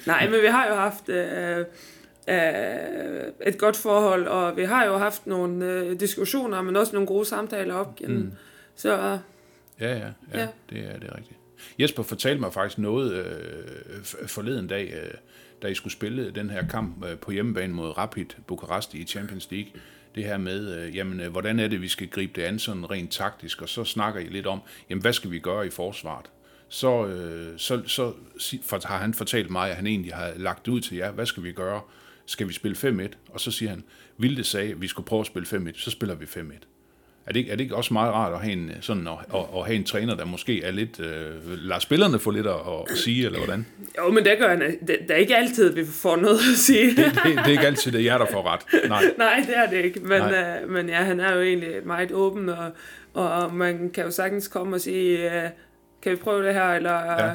nej, 0.07 0.29
men 0.31 0.43
vi 0.43 0.47
har 0.47 0.69
jo 0.69 0.75
haft 0.75 1.09
øh, 1.09 1.59
øh, 2.29 2.37
et 3.47 3.59
godt 3.59 3.77
forhold, 3.77 4.27
og 4.27 4.57
vi 4.57 4.65
har 4.65 4.85
jo 4.85 4.97
haft 4.97 5.27
nogle 5.27 5.65
øh, 5.65 6.01
diskussioner, 6.01 6.63
men 6.63 6.77
også 6.77 6.93
nogle 6.93 7.07
gode 7.07 7.25
samtaler 7.25 7.75
op 7.75 7.97
gennem. 7.97 8.19
Mm. 8.19 8.33
Så 8.77 9.19
Ja, 9.81 9.89
ja, 9.89 9.97
ja, 9.97 10.41
ja. 10.41 10.49
Det, 10.71 10.79
er, 10.79 10.99
det 10.99 11.09
er 11.09 11.17
rigtigt. 11.17 11.39
Jesper 11.79 12.03
fortalte 12.03 12.41
mig 12.41 12.53
faktisk 12.53 12.79
noget 12.79 13.13
øh, 13.13 14.05
forleden 14.27 14.67
dag, 14.67 14.93
øh, 15.03 15.11
da 15.63 15.69
I 15.69 15.75
skulle 15.75 15.93
spille 15.93 16.31
den 16.31 16.51
her 16.51 16.69
kamp 16.69 17.05
øh, 17.05 17.19
på 17.19 17.31
hjemmebane 17.31 17.73
mod 17.73 17.99
Rapid 17.99 18.27
Bukarest 18.47 18.95
i 18.95 19.05
Champions 19.05 19.49
League. 19.51 19.71
Det 20.17 20.25
her 20.25 20.39
med, 20.39 20.79
øh, 20.79 20.97
jamen, 20.97 21.21
øh, 21.21 21.31
hvordan 21.31 21.61
er 21.61 21.69
det, 21.69 21.83
vi 21.83 21.89
skal 21.89 22.09
gribe 22.09 22.33
det 22.41 22.47
an 22.47 22.59
sådan 22.59 22.91
rent 22.91 23.11
taktisk, 23.11 23.63
og 23.63 23.69
så 23.69 23.85
snakker 23.85 24.21
I 24.21 24.25
lidt 24.25 24.47
om, 24.47 24.61
jamen, 24.91 25.03
hvad 25.03 25.13
skal 25.13 25.31
vi 25.31 25.39
gøre 25.39 25.67
i 25.67 25.71
forsvaret? 25.71 26.27
Så, 26.69 27.07
øh, 27.07 27.59
så, 27.59 27.83
så 27.87 28.13
for, 28.63 28.87
har 28.87 28.99
han 28.99 29.15
fortalt 29.15 29.51
mig, 29.51 29.71
at 29.71 29.77
han 29.77 29.87
egentlig 29.87 30.15
har 30.15 30.33
lagt 30.37 30.69
ud 30.69 30.81
til 30.81 30.97
jer, 30.97 31.11
hvad 31.11 31.27
skal 31.27 31.43
vi 31.43 31.53
gøre? 31.53 31.81
Skal 32.27 32.49
vi 32.49 32.53
spille 32.53 32.77
5-1? 32.77 33.17
Og 33.31 33.41
så 33.41 33.51
siger 33.51 33.71
han, 33.71 33.85
Vilde 34.19 34.45
sagde, 34.45 34.71
at 34.71 34.81
vi 34.81 34.89
skulle 34.89 35.07
prøve 35.07 35.21
at 35.21 35.27
spille 35.27 35.71
5-1, 35.71 35.81
så 35.81 35.91
spiller 35.91 36.15
vi 36.15 36.25
5-1. 36.25 36.76
Er 37.27 37.33
det, 37.33 37.41
ikke, 37.41 37.51
er 37.51 37.57
det 37.57 37.65
ikke 37.65 37.77
også 37.77 37.93
meget 37.93 38.13
rart 38.13 38.33
at 38.33 38.41
have 38.41 38.53
en, 38.53 38.71
sådan, 38.81 39.07
at, 39.07 39.13
at, 39.35 39.41
at 39.57 39.67
have 39.67 39.77
en 39.77 39.85
træner, 39.85 40.17
der 40.17 40.25
måske 40.25 40.63
er 40.63 40.71
lidt... 40.71 41.01
Øh, 41.01 41.35
lader 41.47 41.81
spillerne 41.81 42.19
få 42.19 42.31
lidt 42.31 42.47
at, 42.47 42.55
at 42.91 42.99
sige, 42.99 43.27
eller 43.27 43.39
hvordan? 43.39 43.67
Jo, 43.99 44.11
men 44.11 44.25
det 44.25 44.39
gør 44.39 44.49
han. 44.49 44.61
Det, 44.61 44.81
det 44.89 45.11
er 45.11 45.15
ikke 45.15 45.37
altid, 45.37 45.75
vi 45.75 45.85
får 45.85 46.17
noget 46.17 46.39
at 46.53 46.57
sige. 46.57 46.89
det, 46.89 46.97
det, 46.97 47.25
det 47.25 47.39
er 47.39 47.47
ikke 47.47 47.67
altid, 47.67 47.93
det 47.93 48.01
er 48.01 48.05
jer, 48.05 48.19
der 48.19 48.27
får 48.33 48.43
ret. 48.53 48.89
Nej, 48.89 49.05
Nej 49.19 49.45
det 49.47 49.57
er 49.57 49.71
det 49.71 49.85
ikke. 49.85 50.01
Men, 50.01 50.23
øh, 50.23 50.71
men 50.71 50.89
ja, 50.89 51.03
han 51.03 51.21
er 51.21 51.35
jo 51.35 51.41
egentlig 51.41 51.71
meget 51.85 52.13
åben, 52.13 52.49
og, 52.49 52.71
og 53.15 53.55
man 53.55 53.91
kan 53.91 54.05
jo 54.05 54.11
sagtens 54.11 54.49
komme 54.49 54.77
og 54.77 54.81
sige, 54.81 55.43
øh, 55.45 55.51
kan 56.03 56.13
vi 56.13 56.17
prøve 56.17 56.47
det 56.47 56.55
her, 56.55 56.73
eller... 56.73 57.25
Ja. 57.25 57.31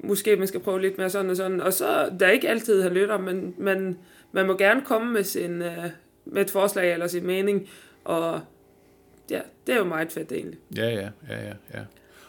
Måske 0.00 0.36
man 0.36 0.46
skal 0.46 0.60
prøve 0.60 0.80
lidt 0.80 0.98
mere 0.98 1.10
sådan 1.10 1.30
og 1.30 1.36
sådan. 1.36 1.60
Og 1.60 1.72
så, 1.72 2.10
der 2.20 2.26
er 2.26 2.30
ikke 2.30 2.48
altid, 2.48 2.82
han 2.82 2.92
lytter, 2.92 3.18
men, 3.18 3.54
men 3.58 3.98
man 4.32 4.46
må 4.46 4.56
gerne 4.56 4.80
komme 4.80 5.12
med, 5.12 5.24
sin, 5.24 5.62
øh, 5.62 5.84
med 6.24 6.42
et 6.42 6.50
forslag 6.50 6.92
eller 6.92 7.06
sin 7.06 7.26
mening, 7.26 7.68
og 8.04 8.40
ja, 9.30 9.40
det 9.66 9.74
er 9.74 9.78
jo 9.78 9.84
meget 9.84 10.12
fedt 10.12 10.32
egentlig. 10.32 10.58
Ja, 10.76 10.88
ja, 10.88 11.08
ja, 11.28 11.46
ja. 11.46 11.52
ja. 11.74 11.80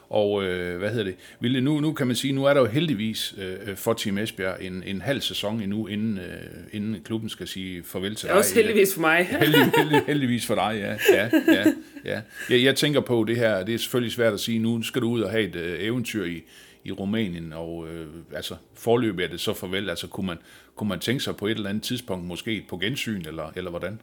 Og 0.09 0.43
øh, 0.43 0.77
hvad 0.77 0.89
hedder 0.89 1.03
det? 1.03 1.15
Ville, 1.39 1.61
nu, 1.61 1.79
nu 1.79 1.93
kan 1.93 2.07
man 2.07 2.15
sige, 2.15 2.33
nu 2.33 2.45
er 2.45 2.53
der 2.53 2.61
jo 2.61 2.67
heldigvis 2.67 3.35
øh, 3.37 3.75
for 3.75 3.93
Team 3.93 4.17
Esbjerg 4.17 4.57
en, 4.61 4.83
en 4.85 5.01
halv 5.01 5.21
sæson 5.21 5.61
endnu, 5.61 5.87
inden, 5.87 6.17
øh, 6.17 6.23
inden 6.71 7.01
klubben 7.03 7.29
skal 7.29 7.47
sige 7.47 7.83
farvel 7.83 8.15
til 8.15 8.27
dig. 8.29 8.37
Også 8.37 8.55
heldigvis 8.55 8.93
for 8.93 9.01
mig. 9.01 9.25
heldig, 9.41 9.71
heldig, 9.77 10.01
heldigvis 10.07 10.45
for 10.45 10.55
dig, 10.55 10.75
ja. 10.75 11.15
ja, 11.15 11.29
ja, 11.53 11.65
ja. 12.05 12.21
Jeg, 12.49 12.63
jeg 12.63 12.75
tænker 12.75 12.99
på 12.99 13.23
det 13.23 13.35
her, 13.35 13.63
det 13.63 13.73
er 13.73 13.77
selvfølgelig 13.77 14.13
svært 14.13 14.33
at 14.33 14.39
sige, 14.39 14.59
nu 14.59 14.81
skal 14.81 15.01
du 15.01 15.09
ud 15.09 15.21
og 15.21 15.31
have 15.31 15.43
et 15.43 15.55
øh, 15.55 15.83
eventyr 15.83 16.25
i, 16.25 16.43
i 16.83 16.91
Rumænien, 16.91 17.53
og 17.53 17.87
øh, 17.89 18.07
altså 18.35 18.55
forløbet 18.73 19.25
er 19.25 19.29
det 19.29 19.39
så 19.39 19.53
farvel, 19.53 19.89
altså 19.89 20.07
kunne 20.07 20.27
man, 20.27 20.37
kunne 20.75 20.89
man 20.89 20.99
tænke 20.99 21.23
sig 21.23 21.35
på 21.35 21.47
et 21.47 21.51
eller 21.51 21.69
andet 21.69 21.83
tidspunkt, 21.83 22.25
måske 22.25 22.65
på 22.69 22.77
gensyn, 22.77 23.23
eller, 23.27 23.51
eller 23.55 23.69
hvordan? 23.69 23.99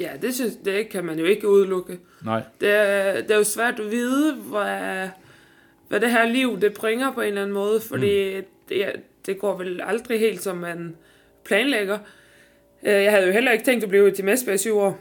Ja, 0.00 0.10
det, 0.22 0.34
synes, 0.34 0.52
det 0.64 0.88
kan 0.88 1.04
man 1.04 1.18
jo 1.18 1.24
ikke 1.24 1.48
udelukke. 1.48 1.98
Nej. 2.24 2.42
Det 2.60 2.70
er, 2.70 3.12
det 3.22 3.30
er 3.30 3.36
jo 3.36 3.44
svært 3.44 3.80
at 3.80 3.90
vide, 3.90 4.34
hvad, 4.34 5.08
hvad 5.88 6.00
det 6.00 6.10
her 6.10 6.26
liv 6.28 6.60
det 6.60 6.72
bringer 6.74 7.12
på 7.12 7.20
en 7.20 7.28
eller 7.28 7.42
anden 7.42 7.54
måde, 7.54 7.80
fordi 7.80 8.36
mm. 8.36 8.44
det, 8.68 8.86
det 9.26 9.38
går 9.38 9.56
vel 9.58 9.80
aldrig 9.84 10.20
helt, 10.20 10.42
som 10.42 10.56
man 10.56 10.96
planlægger. 11.44 11.98
Øh, 12.86 12.92
jeg 12.92 13.12
havde 13.12 13.26
jo 13.26 13.32
heller 13.32 13.52
ikke 13.52 13.64
tænkt 13.64 13.84
at 13.84 13.90
blive 13.90 14.10
til 14.10 14.24
Mesbæk 14.24 14.54
i 14.54 14.58
syv 14.58 14.76
år. 14.76 15.00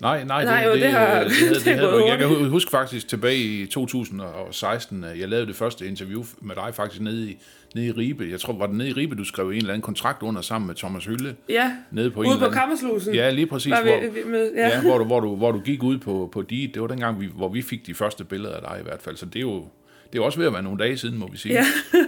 Nej, 0.00 0.24
nej, 0.24 0.44
Nej, 0.44 0.64
jo, 0.66 0.72
det 0.74 0.82
har- 0.90 1.22
det, 1.24 1.32
havde, 1.32 1.54
det 1.54 1.64
det 1.64 1.72
er 1.72 1.76
havde, 1.76 1.90
gået 1.90 2.08
jeg 2.08 2.18
kan 2.18 2.28
huske 2.28 2.70
faktisk 2.70 3.08
tilbage 3.08 3.36
i 3.38 3.66
2016, 3.66 5.04
at 5.04 5.18
jeg 5.18 5.28
lavede 5.28 5.46
det 5.46 5.56
første 5.56 5.86
interview 5.86 6.24
med 6.40 6.54
dig 6.54 6.74
faktisk 6.74 7.00
nede 7.00 7.30
i, 7.30 7.38
nede 7.74 7.86
i 7.86 7.90
Ribe. 7.90 8.26
Jeg 8.30 8.40
tror, 8.40 8.52
var 8.52 8.66
det 8.66 8.76
nede 8.76 8.88
i 8.88 8.92
Ribe, 8.92 9.14
du 9.14 9.24
skrev 9.24 9.48
en 9.48 9.56
eller 9.56 9.70
anden 9.70 9.82
kontrakt 9.82 10.22
under 10.22 10.40
sammen 10.40 10.66
med 10.66 10.74
Thomas 10.74 11.04
Hylle. 11.04 11.36
Ja, 11.48 11.72
Nede 11.90 12.10
på 12.10 12.22
en 12.22 12.26
ude 12.26 12.36
eller 12.36 12.48
på 12.48 12.54
Kammerslusen. 12.54 13.14
Ja, 13.14 13.30
lige 13.30 13.46
præcis. 13.46 13.72
hvor, 13.72 14.00
vi, 14.00 14.20
vi 14.20 14.30
med, 14.30 14.52
ja. 14.54 14.68
ja. 14.68 14.80
hvor, 14.80 14.98
du, 14.98 15.04
hvor, 15.04 15.20
du, 15.20 15.36
hvor 15.36 15.52
du 15.52 15.60
gik 15.60 15.82
ud 15.82 15.98
på, 15.98 16.28
på 16.32 16.42
de, 16.42 16.70
det 16.74 16.82
var 16.82 16.88
dengang, 16.88 17.20
vi, 17.20 17.28
hvor 17.34 17.48
vi 17.48 17.62
fik 17.62 17.86
de 17.86 17.94
første 17.94 18.24
billeder 18.24 18.54
af 18.54 18.62
dig 18.62 18.80
i 18.80 18.82
hvert 18.82 19.02
fald. 19.02 19.16
Så 19.16 19.26
det 19.26 19.36
er 19.36 19.40
jo, 19.40 19.64
det 20.12 20.18
er 20.18 20.22
også 20.22 20.38
ved 20.38 20.46
at 20.46 20.52
være 20.52 20.62
nogle 20.62 20.78
dage 20.78 20.96
siden, 20.96 21.18
må 21.18 21.28
vi 21.28 21.36
sige. 21.36 21.54
Ja. 21.54 21.64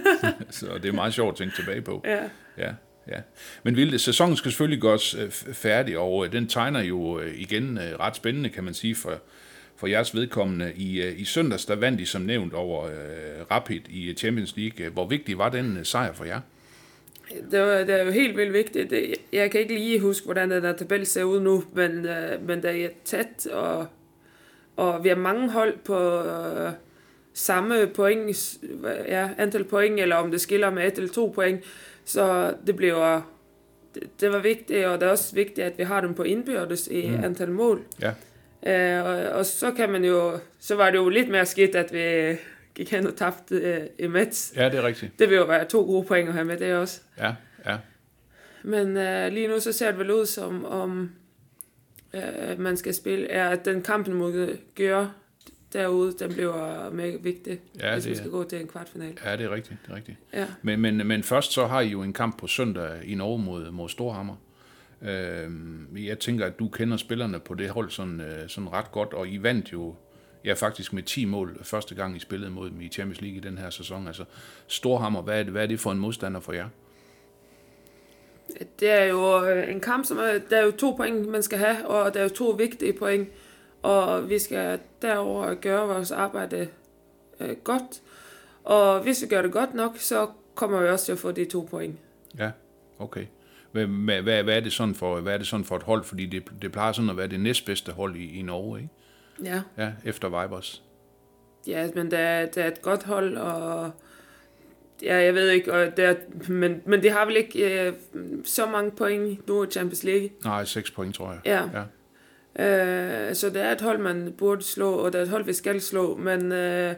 så 0.49 0.65
det 0.81 0.89
er 0.89 0.93
meget 0.93 1.13
sjovt 1.13 1.29
at 1.31 1.35
tænke 1.37 1.55
tilbage 1.55 1.81
på. 1.81 2.01
ja. 2.05 2.19
Ja, 2.57 2.71
ja. 3.07 3.17
Men 3.63 3.75
Vilde, 3.75 3.99
sæsonen 3.99 4.35
skal 4.35 4.51
selvfølgelig 4.51 4.81
gøres 4.81 5.15
øh, 5.15 5.31
færdig, 5.53 5.97
og 5.97 6.25
øh, 6.25 6.31
den 6.31 6.47
tegner 6.47 6.81
jo 6.81 7.19
øh, 7.19 7.33
igen 7.35 7.79
ret 7.99 8.15
spændende, 8.15 8.49
kan 8.49 8.63
man 8.63 8.73
sige, 8.73 8.95
for, 8.95 9.13
for 9.83 9.87
jeres 9.87 10.15
vedkommende. 10.15 10.73
I, 10.75 11.01
øh, 11.01 11.19
I 11.19 11.25
søndags, 11.25 11.65
der 11.65 11.75
vandt 11.75 12.01
I 12.01 12.05
som 12.05 12.21
nævnt 12.21 12.53
over 12.53 12.85
øh, 12.85 12.91
Rapid 13.51 13.79
i 13.89 14.13
Champions 14.13 14.57
League. 14.57 14.89
Hvor 14.89 15.07
vigtig 15.07 15.37
var 15.37 15.49
den 15.49 15.77
øh, 15.77 15.85
sejr 15.85 16.13
for 16.13 16.25
jer? 16.25 16.39
Det, 17.51 17.59
var, 17.59 17.77
det 17.77 17.89
er 17.89 18.03
jo 18.03 18.11
helt 18.11 18.37
vildt 18.37 18.53
vigtigt. 18.53 18.89
Det- 18.89 19.15
Jeg 19.33 19.51
kan 19.51 19.61
ikke 19.61 19.73
lige 19.73 19.99
huske, 19.99 20.25
hvordan 20.25 20.51
den 20.51 20.63
der 20.63 20.73
tabel 20.73 21.05
ser 21.05 21.23
ud 21.23 21.39
nu, 21.41 21.63
men, 21.73 22.05
øh, 22.05 22.47
men 22.47 22.63
der 22.63 22.69
er 22.69 22.87
tæt, 23.05 23.47
og, 23.51 23.87
og 24.75 25.03
vi 25.03 25.09
har 25.09 25.15
mange 25.15 25.51
hold 25.51 25.73
på 25.85 26.19
øh, 26.23 26.71
samme 27.33 27.87
point, 27.87 28.57
ja, 29.07 29.29
antal 29.37 29.63
point, 29.63 29.99
eller 29.99 30.15
om 30.15 30.31
det 30.31 30.41
skiller 30.41 30.69
med 30.69 30.87
et 30.87 30.93
eller 30.97 31.09
to 31.13 31.31
point. 31.35 31.61
Så 32.05 32.53
det 32.67 32.75
bliver 32.75 33.21
det, 33.95 34.03
det 34.21 34.29
var 34.31 34.39
vigtigt, 34.39 34.85
og 34.85 34.99
det 34.99 35.05
er 35.07 35.11
også 35.11 35.35
vigtigt, 35.35 35.59
at 35.67 35.77
vi 35.77 35.83
har 35.83 36.01
dem 36.01 36.13
på 36.13 36.23
indbyrdes 36.23 36.87
i 36.91 37.07
mm. 37.09 37.23
antal 37.23 37.51
mål. 37.51 37.81
Ja, 38.01 38.11
Øh, 38.67 39.03
og, 39.05 39.15
og 39.15 39.45
så 39.45 39.71
kan 39.71 39.89
man 39.89 40.05
jo, 40.05 40.39
så 40.59 40.75
var 40.75 40.89
det 40.89 40.97
jo 40.97 41.09
lidt 41.09 41.29
mere 41.29 41.45
skidt, 41.45 41.75
at 41.75 41.93
vi 41.93 42.37
gik 42.75 42.91
hen 42.91 43.07
og 43.07 43.15
tabte 43.15 43.55
øh, 43.55 43.81
i 43.99 44.07
Mets. 44.07 44.53
ja 44.55 44.69
det 44.69 44.79
er 44.79 44.83
rigtigt. 44.83 45.19
Det 45.19 45.29
vil 45.29 45.35
jo 45.35 45.45
være 45.45 45.65
to 45.65 45.81
gode 45.81 46.07
point 46.07 46.27
at 46.27 46.33
have 46.33 46.45
med 46.45 46.57
det 46.57 46.75
også. 46.75 47.01
Ja, 47.17 47.33
ja. 47.65 47.77
Men 48.63 48.97
øh, 48.97 49.31
lige 49.31 49.47
nu 49.47 49.59
så 49.59 49.71
ser 49.71 49.89
det 49.91 49.99
vel 49.99 50.11
ud 50.11 50.25
som 50.25 50.65
om 50.65 51.11
øh, 52.13 52.59
man 52.59 52.77
skal 52.77 52.93
spille, 52.93 53.27
er 53.27 53.49
at 53.49 53.65
den 53.65 53.81
kampen 53.81 54.13
mod 54.13 54.57
Gør 54.75 55.07
derude, 55.73 56.13
den 56.19 56.33
bliver 56.33 56.89
mega 56.89 57.17
vigtig, 57.21 57.59
Ja, 57.79 57.93
hvis 57.93 58.03
det 58.03 58.09
man 58.09 58.17
skal 58.17 58.31
gå 58.31 58.43
til 58.43 58.61
en 58.61 58.67
kvartfinal. 58.67 59.17
Ja, 59.25 59.37
det 59.37 59.45
er 59.45 59.51
rigtigt. 59.53 59.79
Det 59.85 59.91
er 59.91 59.95
rigtigt. 59.95 60.17
Ja. 60.33 60.45
Men, 60.61 60.81
men, 60.81 61.07
men 61.07 61.23
først 61.23 61.51
så 61.51 61.65
har 61.65 61.81
I 61.81 61.87
jo 61.87 62.01
en 62.01 62.13
kamp 62.13 62.39
på 62.39 62.47
søndag 62.47 62.89
i 63.03 63.15
Norge 63.15 63.39
mod, 63.39 63.71
mod 63.71 63.89
Storhammer. 63.89 64.35
Øhm, 65.03 65.87
jeg 65.97 66.19
tænker, 66.19 66.45
at 66.45 66.59
du 66.59 66.67
kender 66.67 66.97
spillerne 66.97 67.39
på 67.39 67.53
det 67.53 67.69
hold 67.69 67.89
sådan, 67.89 68.21
øh, 68.21 68.49
sådan 68.49 68.73
ret 68.73 68.91
godt, 68.91 69.13
og 69.13 69.27
I 69.27 69.43
vandt 69.43 69.73
jo 69.73 69.95
ja, 70.45 70.53
faktisk 70.53 70.93
med 70.93 71.03
10 71.03 71.25
mål 71.25 71.59
første 71.63 71.95
gang 71.95 72.15
I 72.15 72.19
spillede 72.19 72.51
mod 72.51 72.69
dem 72.69 72.81
i 72.81 72.89
Champions 72.89 73.21
League 73.21 73.37
i 73.37 73.39
den 73.39 73.57
her 73.57 73.69
sæson. 73.69 74.07
Altså 74.07 74.25
Storhammer, 74.67 75.21
hvad 75.21 75.39
er 75.39 75.43
det, 75.43 75.51
hvad 75.51 75.63
er 75.63 75.67
det 75.67 75.79
for 75.79 75.91
en 75.91 75.99
modstander 75.99 76.39
for 76.39 76.53
jer? 76.53 76.69
Det 78.79 78.89
er 78.89 79.03
jo 79.03 79.45
øh, 79.45 79.71
en 79.71 79.79
kamp, 79.79 80.05
som 80.05 80.17
er, 80.17 80.39
der 80.49 80.57
er 80.57 80.65
jo 80.65 80.71
to 80.71 80.91
point, 80.91 81.29
man 81.29 81.43
skal 81.43 81.59
have, 81.59 81.87
og 81.87 82.13
der 82.13 82.19
er 82.19 82.23
jo 82.23 82.29
to 82.29 82.49
vigtige 82.49 82.93
point, 82.93 83.29
og 83.81 84.29
vi 84.29 84.39
skal 84.39 84.79
derover 85.01 85.53
gøre 85.53 85.87
vores 85.87 86.11
arbejde 86.11 86.67
øh, 87.39 87.55
godt. 87.63 88.01
Og 88.63 89.01
hvis 89.01 89.21
vi 89.21 89.27
gør 89.27 89.41
det 89.41 89.51
godt 89.51 89.73
nok, 89.73 89.97
så 89.97 90.27
kommer 90.55 90.81
vi 90.81 90.87
også 90.87 91.05
til 91.05 91.11
at 91.11 91.19
få 91.19 91.31
de 91.31 91.45
to 91.45 91.67
point. 91.71 91.95
Ja, 92.37 92.51
okay. 92.99 93.25
Hvad, 93.73 93.85
hvad, 93.85 94.21
hvad, 94.21 94.43
hvad, 94.43 94.55
er 94.55 94.59
det 94.59 94.73
sådan 94.73 94.95
for, 94.95 95.19
hvad 95.19 95.33
er 95.33 95.37
det 95.37 95.47
sådan 95.47 95.65
for 95.65 95.75
et 95.75 95.83
hold? 95.83 96.03
Fordi 96.03 96.25
det, 96.25 96.43
det 96.61 96.71
plejer 96.71 96.91
sådan 96.91 97.09
at 97.09 97.17
være 97.17 97.27
det 97.27 97.39
næstbedste 97.39 97.91
hold 97.91 98.15
i, 98.15 98.39
i 98.39 98.41
Norge, 98.41 98.79
ikke? 98.79 98.91
Ja. 99.43 99.61
Ja, 99.77 99.91
efter 100.05 100.27
Vibers. 100.43 100.83
Ja, 101.67 101.89
men 101.95 102.11
der, 102.11 102.17
er- 102.17 102.45
der 102.45 102.63
er 102.63 102.67
et 102.67 102.81
godt 102.81 103.03
hold, 103.03 103.37
og 103.37 103.91
ja, 105.01 105.15
jeg 105.15 105.35
ved 105.35 105.49
ikke, 105.49 105.73
og 105.73 105.97
der, 105.97 106.15
men, 106.47 106.81
men 106.85 107.03
det 107.03 107.11
har 107.11 107.25
vel 107.25 107.35
ikke 107.37 107.87
øh, 107.87 107.93
så 108.45 108.65
mange 108.65 108.91
point 108.91 109.47
nu 109.47 109.63
i 109.63 109.67
Champions 109.71 110.03
League. 110.03 110.29
Nej, 110.43 110.65
6 110.65 110.91
point, 110.91 111.15
tror 111.15 111.31
jeg. 111.31 111.41
Ja. 111.45 111.69
Ja. 111.79 111.83
Øh, 113.29 113.35
så 113.35 113.49
det 113.49 113.61
er 113.61 113.71
et 113.71 113.81
hold, 113.81 113.97
man 113.99 114.33
burde 114.37 114.61
slå, 114.63 114.91
og 114.91 115.13
det 115.13 115.19
er 115.19 115.23
et 115.23 115.29
hold, 115.29 115.45
vi 115.45 115.53
skal 115.53 115.81
slå, 115.81 116.15
men, 116.17 116.51
øh, 116.51 116.93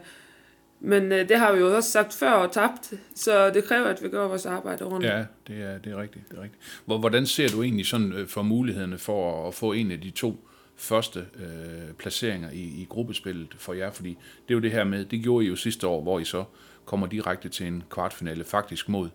men 0.86 1.12
øh, 1.12 1.30
det 1.30 1.39
har 1.39 1.54
vi 1.54 1.60
jo 1.60 1.75
også 1.75 1.92
sagt 1.92 2.13
før 2.13 2.32
og 2.32 2.51
tabt, 2.51 2.94
så 3.15 3.50
det 3.50 3.63
kræver, 3.63 3.86
at 3.88 4.04
vi 4.04 4.10
gør 4.10 4.27
vores 4.27 4.46
arbejde 4.46 4.86
ordentligt. 4.86 5.13
Ja, 5.13 5.25
det 5.48 5.62
er, 5.63 5.77
det 5.77 5.92
er 5.94 6.01
rigtigt. 6.01 6.30
Det 6.32 6.38
er 6.38 6.42
rigtigt. 6.44 6.62
Hvor- 6.86 6.98
Hvordan 6.98 7.25
ser 7.25 7.48
du 7.50 7.63
egentlig 7.63 7.86
sådan 7.86 8.13
øh, 8.13 8.27
for 8.27 8.42
mulighederne 8.42 8.98
for 8.98 9.48
at 9.48 9.54
få 9.54 9.72
en 9.74 9.92
af 9.92 10.01
de 10.01 10.10
to 10.10 10.48
første 10.77 11.20
øh, 11.36 11.94
placeringer 11.98 12.50
i, 12.51 12.60
i 12.62 12.86
gruppespillet 12.89 13.48
for 13.58 13.74
jer? 13.74 13.92
Fordi 13.92 14.10
det 14.48 14.54
er 14.54 14.56
jo 14.56 14.60
det 14.62 14.72
her 14.72 14.84
med, 14.84 15.06
det 15.06 15.24
gjorde 15.24 15.46
I 15.46 15.50
jo 15.50 15.56
sidste 15.56 15.88
år, 15.88 16.01
hvor 16.01 16.20
I 16.20 16.24
så 16.25 16.44
kommer 16.86 17.08
direkte 17.08 17.50
til 17.50 17.68
en 17.68 17.84
kvartfinale, 17.89 18.44
faktisk 18.44 18.89
mod 18.89 19.10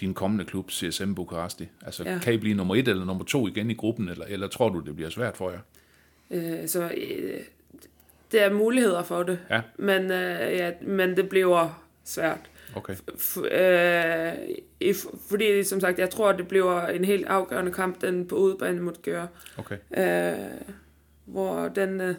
din 0.00 0.14
kommende 0.14 0.44
klub, 0.44 0.70
CSM 0.70 1.14
Bukaresti. 1.14 1.68
Altså. 1.86 2.04
Ja. 2.04 2.18
kan 2.22 2.34
I 2.34 2.36
blive 2.36 2.54
nummer 2.54 2.74
et 2.74 2.88
eller 2.88 3.04
nummer 3.04 3.24
to 3.24 3.48
igen 3.48 3.70
i 3.70 3.74
gruppen, 3.74 4.08
eller, 4.08 4.24
eller 4.28 4.48
tror 4.48 4.68
du, 4.68 4.80
det 4.80 4.96
bliver 4.96 5.10
svært 5.10 5.36
for 5.36 5.50
jer? 5.50 5.58
Øh, 6.30 6.68
så 6.68 6.82
øh, 6.96 7.40
det 8.34 8.42
er 8.42 8.52
muligheder 8.52 9.02
for 9.02 9.22
det, 9.22 9.38
Ja. 9.50 9.60
men, 9.78 10.02
øh, 10.10 10.52
ja, 10.52 10.70
men 10.82 11.16
det 11.16 11.28
bliver 11.28 11.84
svært. 12.04 12.38
Okay. 12.76 12.94
F- 12.94 13.54
øh, 13.54 14.32
i, 14.80 14.94
fordi, 15.28 15.64
som 15.64 15.80
sagt, 15.80 15.98
jeg 15.98 16.10
tror, 16.10 16.32
det 16.32 16.48
bliver 16.48 16.86
en 16.86 17.04
helt 17.04 17.26
afgørende 17.26 17.72
kamp, 17.72 18.00
den 18.00 18.26
på 18.28 18.36
udebane 18.36 18.80
mod 18.80 19.02
Gøre. 19.02 19.28
Okay. 19.58 19.76
Øh, 19.96 20.38
hvor 21.24 21.68
den, 21.68 22.00
øh, 22.00 22.14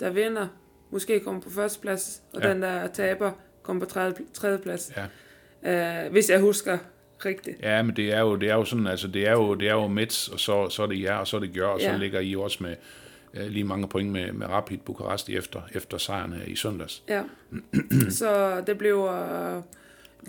der 0.00 0.10
vinder, 0.10 0.46
måske 0.90 1.20
kommer 1.20 1.40
på 1.40 1.50
første 1.50 1.80
plads, 1.80 2.22
og 2.34 2.42
Ja. 2.42 2.48
den, 2.52 2.62
der 2.62 2.86
taber, 2.86 3.32
kommer 3.62 3.84
på 3.84 3.90
tredje, 3.90 4.14
tredje 4.34 4.58
plads. 4.58 4.92
Ja. 5.64 6.04
Øh, 6.04 6.12
hvis 6.12 6.30
jeg 6.30 6.40
husker 6.40 6.78
rigtigt. 7.24 7.62
Ja, 7.62 7.82
men 7.82 7.96
det 7.96 8.12
er 8.14 8.20
jo, 8.20 8.36
det 8.36 8.50
er 8.50 8.54
jo 8.54 8.64
sådan, 8.64 8.86
altså 8.86 9.08
det 9.08 9.28
er 9.28 9.32
jo, 9.32 9.54
det 9.54 9.68
er 9.68 9.72
jo 9.72 9.86
Mets, 9.86 10.28
og 10.28 10.40
så, 10.40 10.68
så 10.68 10.82
er 10.82 10.86
det 10.86 11.02
jer, 11.02 11.14
og 11.14 11.26
så 11.26 11.36
er 11.36 11.40
det 11.40 11.54
Gør, 11.54 11.66
og 11.66 11.80
så 11.80 11.86
Ja. 11.90 11.96
ligger 11.96 12.20
I 12.20 12.36
også 12.36 12.58
med 12.62 12.76
øh, 13.40 13.46
lige 13.46 13.64
mange 13.64 13.88
point 13.88 14.10
med, 14.10 14.32
med 14.32 14.46
Rapid 14.46 14.78
Bukaresti 14.78 15.36
efter, 15.36 15.60
efter 15.74 15.98
sejren 15.98 16.32
her 16.32 16.44
i 16.44 16.56
søndags. 16.56 17.02
Ja. 17.08 17.22
Så 18.10 18.60
det 18.66 18.78
bliver... 18.78 19.62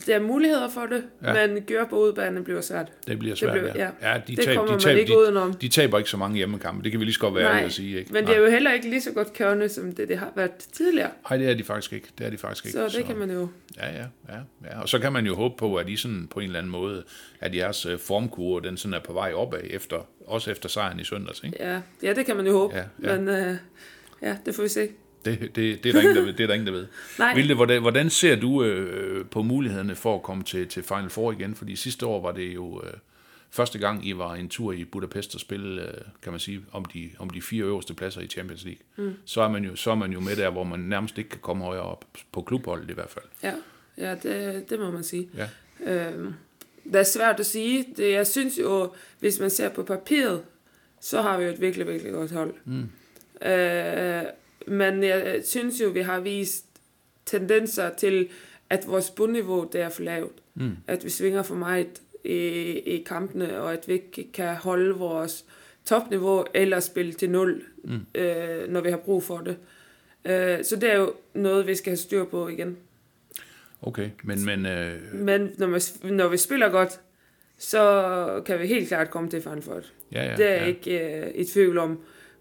Der 0.06 0.16
er 0.16 0.20
muligheder 0.20 0.70
for 0.70 0.86
det, 0.86 1.04
Ja. 1.24 1.48
men 1.48 1.64
gør 1.64 1.86
på 1.86 2.00
udebane 2.00 2.44
bliver 2.44 2.62
svært. 2.62 2.88
Det 3.08 3.20
bliver 3.20 3.36
svært, 3.36 3.52
bliver- 3.52 3.74
ja. 3.76 3.90
ja. 4.02 4.14
ja 4.14 4.22
de, 4.28 4.36
Det 4.36 4.46
tab, 4.46 4.56
kommer 4.56 4.66
de, 4.68 4.72
man 4.72 4.80
tab, 4.80 4.98
ikke 4.98 5.12
de, 5.14 5.18
udenom. 5.20 5.54
de 5.54 5.68
taber 5.68 5.98
ikke 5.98 6.10
så 6.10 6.18
mange 6.18 6.38
hjemmekampe, 6.38 6.84
det 6.84 6.92
kan 6.92 7.00
vi 7.00 7.06
lige 7.06 7.14
så 7.14 7.20
godt 7.20 7.36
være 7.36 7.54
Nej, 7.54 7.64
at 7.66 7.72
sige. 7.74 8.00
Ikke? 8.00 8.14
Men 8.14 8.28
det 8.28 8.36
er 8.36 8.40
jo 8.40 8.50
heller 8.50 8.72
ikke 8.74 8.90
lige 8.90 9.02
så 9.02 9.12
godt 9.12 9.34
kørende, 9.34 9.70
som 9.70 9.92
det, 9.92 10.08
det 10.08 10.18
har 10.18 10.32
været 10.36 10.52
tidligere. 10.52 11.10
Nej, 11.30 11.38
det 11.38 11.50
er 11.50 11.54
de 11.54 11.64
faktisk 11.64 11.94
ikke. 11.94 12.08
Det 12.18 12.26
er 12.26 12.30
de 12.30 12.38
faktisk 12.38 12.66
ikke. 12.66 12.78
Så 12.90 12.98
det 12.98 13.06
kan 13.06 13.18
man 13.18 13.32
jo... 13.32 13.48
Ja, 13.78 13.92
ja, 13.92 14.06
ja, 14.30 14.38
ja. 14.72 14.82
Og 14.82 14.90
så 14.90 15.00
kan 15.00 15.14
man 15.14 15.26
jo 15.26 15.36
håbe 15.36 15.56
på, 15.58 15.76
at 15.76 15.90
I 15.90 15.96
sådan 15.96 16.28
på 16.32 16.40
en 16.40 16.46
eller 16.46 16.60
anden 16.60 16.72
måde, 16.72 17.04
at 17.40 17.56
jeres 17.56 17.86
øh, 17.86 18.00
formkurve, 18.00 18.62
den 18.62 18.78
sådan 18.78 18.94
er 18.94 19.00
på 19.00 19.14
vej 19.14 19.34
opad, 19.34 19.60
efter, 19.64 19.98
også 20.28 20.52
efter 20.52 20.70
sejren 20.70 21.00
i 21.00 21.04
søndags, 21.04 21.44
ikke? 21.44 21.58
Ja, 21.60 21.82
ja 22.04 22.14
det 22.14 22.26
kan 22.26 22.36
man 22.38 22.48
jo 22.48 22.54
håbe. 22.54 22.76
Ja, 22.76 22.84
ja. 23.04 23.20
Men 23.20 23.28
øh, 23.28 23.58
ja, 24.22 24.38
det 24.46 24.56
får 24.56 24.64
vi 24.64 24.70
se. 24.70 24.90
Det, 25.26 25.40
det, 25.40 25.84
det, 25.84 25.86
er 25.86 25.94
der 25.94 26.02
ingen, 26.02 26.16
der 26.16 26.22
ved. 26.22 26.34
Det 26.34 26.44
er 26.44 26.48
der 26.48 26.54
ingen, 26.54 26.68
der 26.68 26.74
ved. 26.74 26.88
Nej. 27.20 27.36
Vilde, 27.36 27.54
hvordan, 27.54 27.82
hvordan 27.82 28.10
ser 28.10 28.36
du 28.36 28.64
øh, 28.64 29.26
på 29.26 29.42
mulighederne 29.42 29.96
for 29.96 30.16
at 30.16 30.24
komme 30.24 30.44
til, 30.44 30.68
til 30.68 30.84
Final 30.84 31.10
Four 31.10 31.32
igen? 31.32 31.56
Fordi 31.56 31.76
sidste 31.76 32.06
år 32.06 32.22
var 32.22 32.32
det 32.32 32.56
jo 32.56 32.82
øh, 32.84 32.94
første 33.52 33.80
gang, 33.80 34.08
I 34.08 34.18
var 34.18 34.36
en 34.36 34.50
tur 34.50 34.72
i 34.72 34.86
Budapest 34.86 35.36
og 35.36 35.42
spille, 35.42 35.82
øh, 35.82 36.02
kan 36.22 36.32
man 36.34 36.40
sige, 36.40 36.62
om 36.72 36.86
de, 36.86 37.10
om 37.20 37.30
de 37.30 37.42
fire 37.42 37.64
øverste 37.64 37.94
pladser 37.94 38.22
i 38.22 38.28
Champions 38.28 38.66
League. 38.66 38.82
Mm. 38.96 39.14
Så, 39.26 39.42
er 39.42 39.50
man 39.50 39.64
jo, 39.64 39.76
så 39.76 39.92
er 39.92 39.96
man 39.96 40.12
jo 40.12 40.20
med 40.20 40.36
der, 40.36 40.50
hvor 40.50 40.64
man 40.64 40.80
nærmest 40.80 41.18
ikke 41.18 41.30
kan 41.30 41.40
komme 41.40 41.64
højere 41.64 41.84
op, 41.84 42.06
på 42.32 42.42
klubholdet 42.42 42.90
i 42.90 42.94
hvert 42.94 43.10
fald. 43.10 43.26
Ja, 43.44 43.54
ja 43.98 44.16
det, 44.16 44.70
det 44.70 44.80
må 44.80 44.92
man 44.92 45.04
sige. 45.04 45.30
Ja, 45.38 45.48
Øhm, 45.84 46.34
det 46.92 46.96
er 46.96 47.04
svært 47.04 47.40
at 47.40 47.46
sige. 47.46 47.86
Det, 47.98 48.12
jeg 48.12 48.28
synes 48.28 48.60
jo, 48.60 48.92
hvis 49.20 49.40
man 49.40 49.50
ser 49.50 49.70
på 49.70 49.84
papiret, 49.84 50.44
så 51.02 51.22
har 51.22 51.38
vi 51.38 51.44
jo 51.44 51.50
et 51.50 51.62
virkelig, 51.62 51.88
virkelig 51.88 52.14
godt 52.14 52.32
hold. 52.32 52.54
Mm. 52.66 52.90
Øh, 53.48 54.24
men 54.68 55.04
jeg 55.04 55.42
synes 55.44 55.82
jo, 55.82 55.90
vi 55.90 56.02
har 56.02 56.20
vist 56.20 56.66
tendenser 57.26 57.90
til, 57.96 58.30
at 58.70 58.88
vores 58.88 59.10
bundniveau 59.10 59.68
det 59.72 59.82
er 59.82 59.90
for 59.90 60.04
lavt. 60.04 60.36
Mm. 60.56 60.78
At 60.88 61.04
vi 61.04 61.10
svinger 61.10 61.44
for 61.44 61.56
meget 61.56 62.02
i, 62.24 62.38
i 62.80 63.04
kampene, 63.04 63.62
og 63.62 63.74
at 63.74 63.88
vi 63.88 63.94
ikke 63.94 64.32
kan 64.34 64.56
holde 64.56 64.96
vores 64.96 65.46
topniveau 65.86 66.46
eller 66.54 66.80
spille 66.80 67.14
til 67.14 67.30
nul, 67.30 67.64
mm. 67.84 68.00
øh, 68.16 68.70
når 68.70 68.82
vi 68.82 68.90
har 68.90 68.98
brug 68.98 69.24
for 69.24 69.38
det. 69.38 69.58
Øh, 70.26 70.64
så 70.64 70.76
det 70.76 70.92
er 70.92 70.98
jo 70.98 71.14
noget, 71.34 71.68
vi 71.68 71.76
skal 71.76 71.92
have 71.92 71.98
styr 71.98 72.24
på 72.26 72.48
igen. 72.48 72.78
Okay. 73.82 74.10
Men, 74.24 74.46
men 74.46 74.66
øh, 74.66 75.14
Men 75.14 75.50
når, 75.58 75.68
man, 75.68 75.82
når 76.14 76.28
vi 76.28 76.38
spiller 76.38 76.70
godt, 76.70 77.00
så 77.58 78.44
kan 78.46 78.60
vi 78.60 78.68
helt 78.68 78.88
klart 78.88 79.10
komme 79.10 79.30
til 79.30 79.42
Four. 79.42 79.82
ja, 80.12 80.24
ja, 80.24 80.36
Det 80.36 80.46
er 80.46 80.54
ja. 80.54 80.60
jeg 80.60 80.68
ikke 80.68 81.18
øh, 81.26 81.32
i 81.36 81.44
tvivl 81.44 81.78
om. 81.78 82.00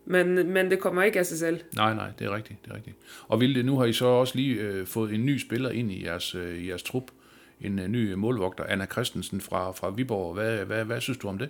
Men, 0.09 0.52
men 0.52 0.71
det 0.71 0.81
kommer 0.81 1.02
ikke 1.02 1.19
af 1.19 1.26
sig 1.26 1.38
selv. 1.38 1.61
Nej, 1.76 1.95
nej, 1.95 2.11
det 2.19 2.26
er 2.26 2.35
rigtigt, 2.35 2.64
det 2.64 2.71
er 2.71 2.75
rigtigt. 2.75 2.97
Og 3.28 3.40
Vilde, 3.40 3.62
nu 3.62 3.78
har 3.78 3.85
I 3.87 3.93
så 3.93 4.07
også 4.07 4.37
lige 4.37 4.61
øh, 4.61 4.87
fået 4.87 5.14
en 5.14 5.26
ny 5.26 5.38
spiller 5.38 5.71
ind 5.71 5.93
i 5.93 6.05
jeres, 6.05 6.35
øh, 6.35 6.59
i 6.59 6.69
jeres 6.69 6.83
trup. 6.83 7.11
En 7.61 7.78
øh, 7.78 7.88
ny 7.88 8.12
målvogter, 8.12 8.64
Anna 8.64 8.87
Christensen 8.87 9.40
fra, 9.40 9.73
fra 9.73 9.90
Viborg. 9.90 10.35
Hvad, 10.35 10.64
hvad, 10.64 10.85
hvad 10.85 11.00
synes 11.00 11.19
du 11.19 11.28
om 11.28 11.38
det? 11.38 11.49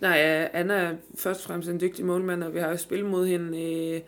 Nej, 0.00 0.40
øh, 0.42 0.60
Anna 0.60 0.74
er 0.74 0.94
først 1.18 1.40
og 1.40 1.48
fremmest 1.48 1.68
en 1.70 1.80
dygtig 1.80 2.04
målmand, 2.06 2.44
og 2.44 2.54
vi 2.54 2.58
har 2.58 2.70
jo 2.70 2.76
spillet 2.76 3.10
mod 3.10 3.26
hende 3.26 3.62
i, 3.62 4.00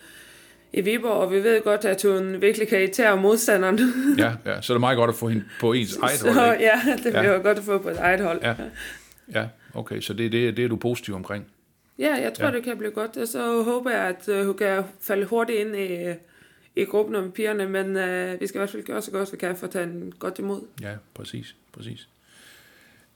i 0.72 0.80
Viborg, 0.80 1.12
og 1.12 1.32
vi 1.32 1.36
ved 1.44 1.62
godt, 1.64 1.84
at 1.84 2.02
hun 2.02 2.40
virkelig 2.40 2.68
kan 2.68 2.78
irritere 2.78 3.16
modstanderen. 3.16 3.78
Ja, 4.18 4.32
ja, 4.46 4.60
så 4.60 4.72
det 4.72 4.76
er 4.76 4.80
meget 4.80 4.96
godt 4.96 5.08
at 5.10 5.16
få 5.16 5.28
hende 5.28 5.44
på 5.60 5.72
ens 5.72 5.96
eget 6.02 6.18
Så 6.18 6.32
hold. 6.32 6.52
Ikke? 6.54 6.64
ja, 6.64 6.80
det 7.04 7.12
bliver 7.12 7.32
Ja. 7.32 7.38
godt 7.38 7.58
at 7.58 7.64
få 7.64 7.78
på 7.78 7.88
et 7.88 7.96
eget 7.98 8.20
hold. 8.20 8.40
Ja. 8.42 8.54
Ja, 9.34 9.46
okay, 9.74 10.00
så 10.00 10.12
det, 10.12 10.32
det, 10.32 10.56
det 10.56 10.64
er 10.64 10.68
du 10.68 10.76
positiv 10.76 11.14
omkring. 11.14 11.46
Ja, 11.98 12.14
jeg 12.14 12.34
tror, 12.34 12.46
Ja. 12.46 12.52
det 12.52 12.64
kan 12.64 12.78
blive 12.78 12.90
godt. 12.92 13.16
Og 13.16 13.28
så 13.28 13.62
håber 13.62 13.90
jeg, 13.90 14.00
at 14.00 14.28
øh, 14.28 14.46
hun 14.46 14.56
kan 14.56 14.82
falde 15.00 15.24
hurtigt 15.26 15.58
ind 15.58 15.76
i, 15.76 15.98
i 16.80 16.84
gruppen 16.84 17.22
med 17.22 17.30
pigerne, 17.32 17.68
men 17.68 17.96
øh, 17.96 18.40
vi 18.40 18.46
skal 18.46 18.58
i 18.58 18.60
hvert 18.60 18.70
fald 18.70 18.82
gøre 18.84 19.02
så 19.02 19.10
godt, 19.10 19.32
vi 19.32 19.36
kan 19.36 19.56
for 19.56 19.66
at 19.66 19.72
tage 19.72 19.88
godt 20.18 20.38
imod. 20.38 20.60
Ja, 20.82 20.92
præcis, 21.14 21.54
præcis. 21.72 22.08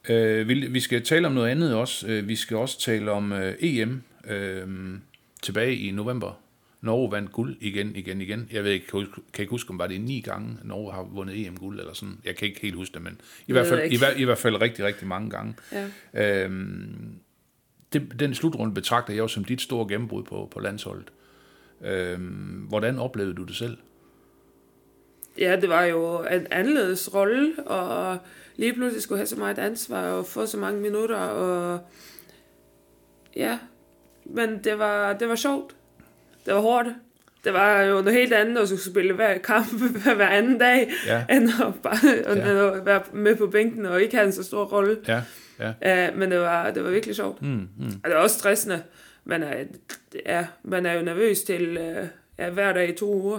Øh, 0.08 0.48
vi, 0.48 0.54
vi 0.54 0.80
skal 0.80 1.02
tale 1.02 1.26
om 1.26 1.32
noget 1.32 1.48
andet 1.50 1.74
også. 1.74 2.06
Øh, 2.08 2.28
vi 2.28 2.36
skal 2.36 2.56
også 2.56 2.80
tale 2.80 3.10
om 3.10 3.32
øh, 3.32 3.54
EM 3.60 4.02
øh, 4.30 4.62
tilbage 5.42 5.76
i 5.76 5.90
november. 5.90 6.38
Norge 6.82 7.12
vandt 7.12 7.32
guld 7.32 7.56
igen, 7.60 7.96
igen, 7.96 8.20
igen. 8.20 8.48
Jeg 8.52 8.64
ved 8.64 8.70
ikke, 8.70 8.86
kan, 8.86 9.00
huske, 9.00 9.14
kan 9.32 9.42
ikke 9.42 9.50
huske, 9.50 9.70
om 9.70 9.78
var 9.78 9.86
det 9.86 10.00
ni 10.00 10.20
gange, 10.20 10.56
Norge 10.64 10.92
har 10.92 11.02
vundet 11.02 11.46
EM-guld 11.46 11.80
eller 11.80 11.92
sådan. 11.92 12.18
Jeg 12.24 12.36
kan 12.36 12.48
ikke 12.48 12.60
helt 12.60 12.74
huske 12.74 12.94
det, 12.94 13.02
men 13.02 13.20
i, 13.46 13.52
hvert 13.52 13.66
fald, 13.66 13.92
i, 13.92 13.98
hver, 13.98 14.10
i 14.16 14.24
hvert 14.24 14.38
fald 14.38 14.60
rigtig, 14.60 14.84
rigtig 14.84 15.08
mange 15.08 15.30
gange. 15.30 15.54
Ja. 15.72 16.44
Øhm, 16.44 17.14
det, 17.92 18.20
den 18.20 18.34
slutrunde 18.34 18.74
betragter 18.74 19.12
jeg 19.12 19.20
jo 19.20 19.28
som 19.28 19.44
dit 19.44 19.60
store 19.60 19.88
gennembrud 19.88 20.22
på, 20.22 20.48
på 20.50 20.60
landsholdet. 20.60 21.12
Øhm, 21.84 22.66
hvordan 22.68 22.98
oplevede 22.98 23.34
du 23.34 23.44
det 23.44 23.56
selv? 23.56 23.76
ja, 25.38 25.56
det 25.56 25.68
var 25.68 25.84
jo 25.84 26.24
en 26.24 26.46
anderledes 26.50 27.14
rolle, 27.14 27.54
og 27.66 28.18
lige 28.56 28.74
pludselig 28.74 29.02
skulle 29.02 29.18
have 29.18 29.26
så 29.26 29.36
meget 29.36 29.58
ansvar 29.58 30.06
og 30.06 30.26
få 30.26 30.46
så 30.46 30.58
mange 30.58 30.80
minutter, 30.80 31.18
og 31.18 31.80
ja, 33.36 33.58
men 34.24 34.64
det 34.64 34.78
var, 34.78 35.12
det 35.12 35.28
var 35.28 35.34
sjovt. 35.34 35.76
Det 36.46 36.54
var 36.54 36.60
hårdt. 36.60 36.88
Det 37.44 37.52
var 37.52 37.82
jo 37.82 37.94
noget 37.94 38.12
helt 38.12 38.32
andet 38.32 38.60
at 38.60 38.68
skulle 38.68 38.82
spille 38.82 39.12
hver 39.12 39.38
kamp 39.38 39.66
hver 40.16 40.28
anden 40.28 40.58
dag, 40.58 40.90
Ja, 41.06 41.24
end 41.30 41.50
at, 41.66 41.74
bare, 41.82 41.96
Ja. 42.36 42.52
ja. 42.52 42.76
at 42.78 42.86
være 42.86 43.02
med 43.12 43.36
på 43.36 43.46
bænken 43.46 43.86
og 43.86 44.02
ikke 44.02 44.16
have 44.16 44.26
en 44.26 44.32
så 44.32 44.42
stor 44.42 44.64
rolle. 44.64 44.96
ja, 45.08 45.22
ja. 45.82 46.08
Uh, 46.10 46.18
men 46.18 46.30
det 46.30 46.40
var, 46.40 46.70
det 46.70 46.84
var 46.84 46.90
virkelig 46.90 47.16
sjovt. 47.16 47.42
Mm, 47.42 47.48
mm. 47.48 47.86
Og 48.04 48.10
det 48.10 48.14
var 48.14 48.22
også 48.22 48.38
stressende. 48.38 48.82
Man 49.24 49.42
er, 49.42 49.54
ja, 50.26 50.46
man 50.64 50.86
er 50.86 50.92
jo 50.92 51.02
nervøs 51.02 51.42
til 51.42 51.78
uh, 51.78 52.06
ja, 52.38 52.50
hver 52.50 52.72
dag 52.72 52.88
i 52.88 52.92
to 52.92 53.14
uger. 53.14 53.38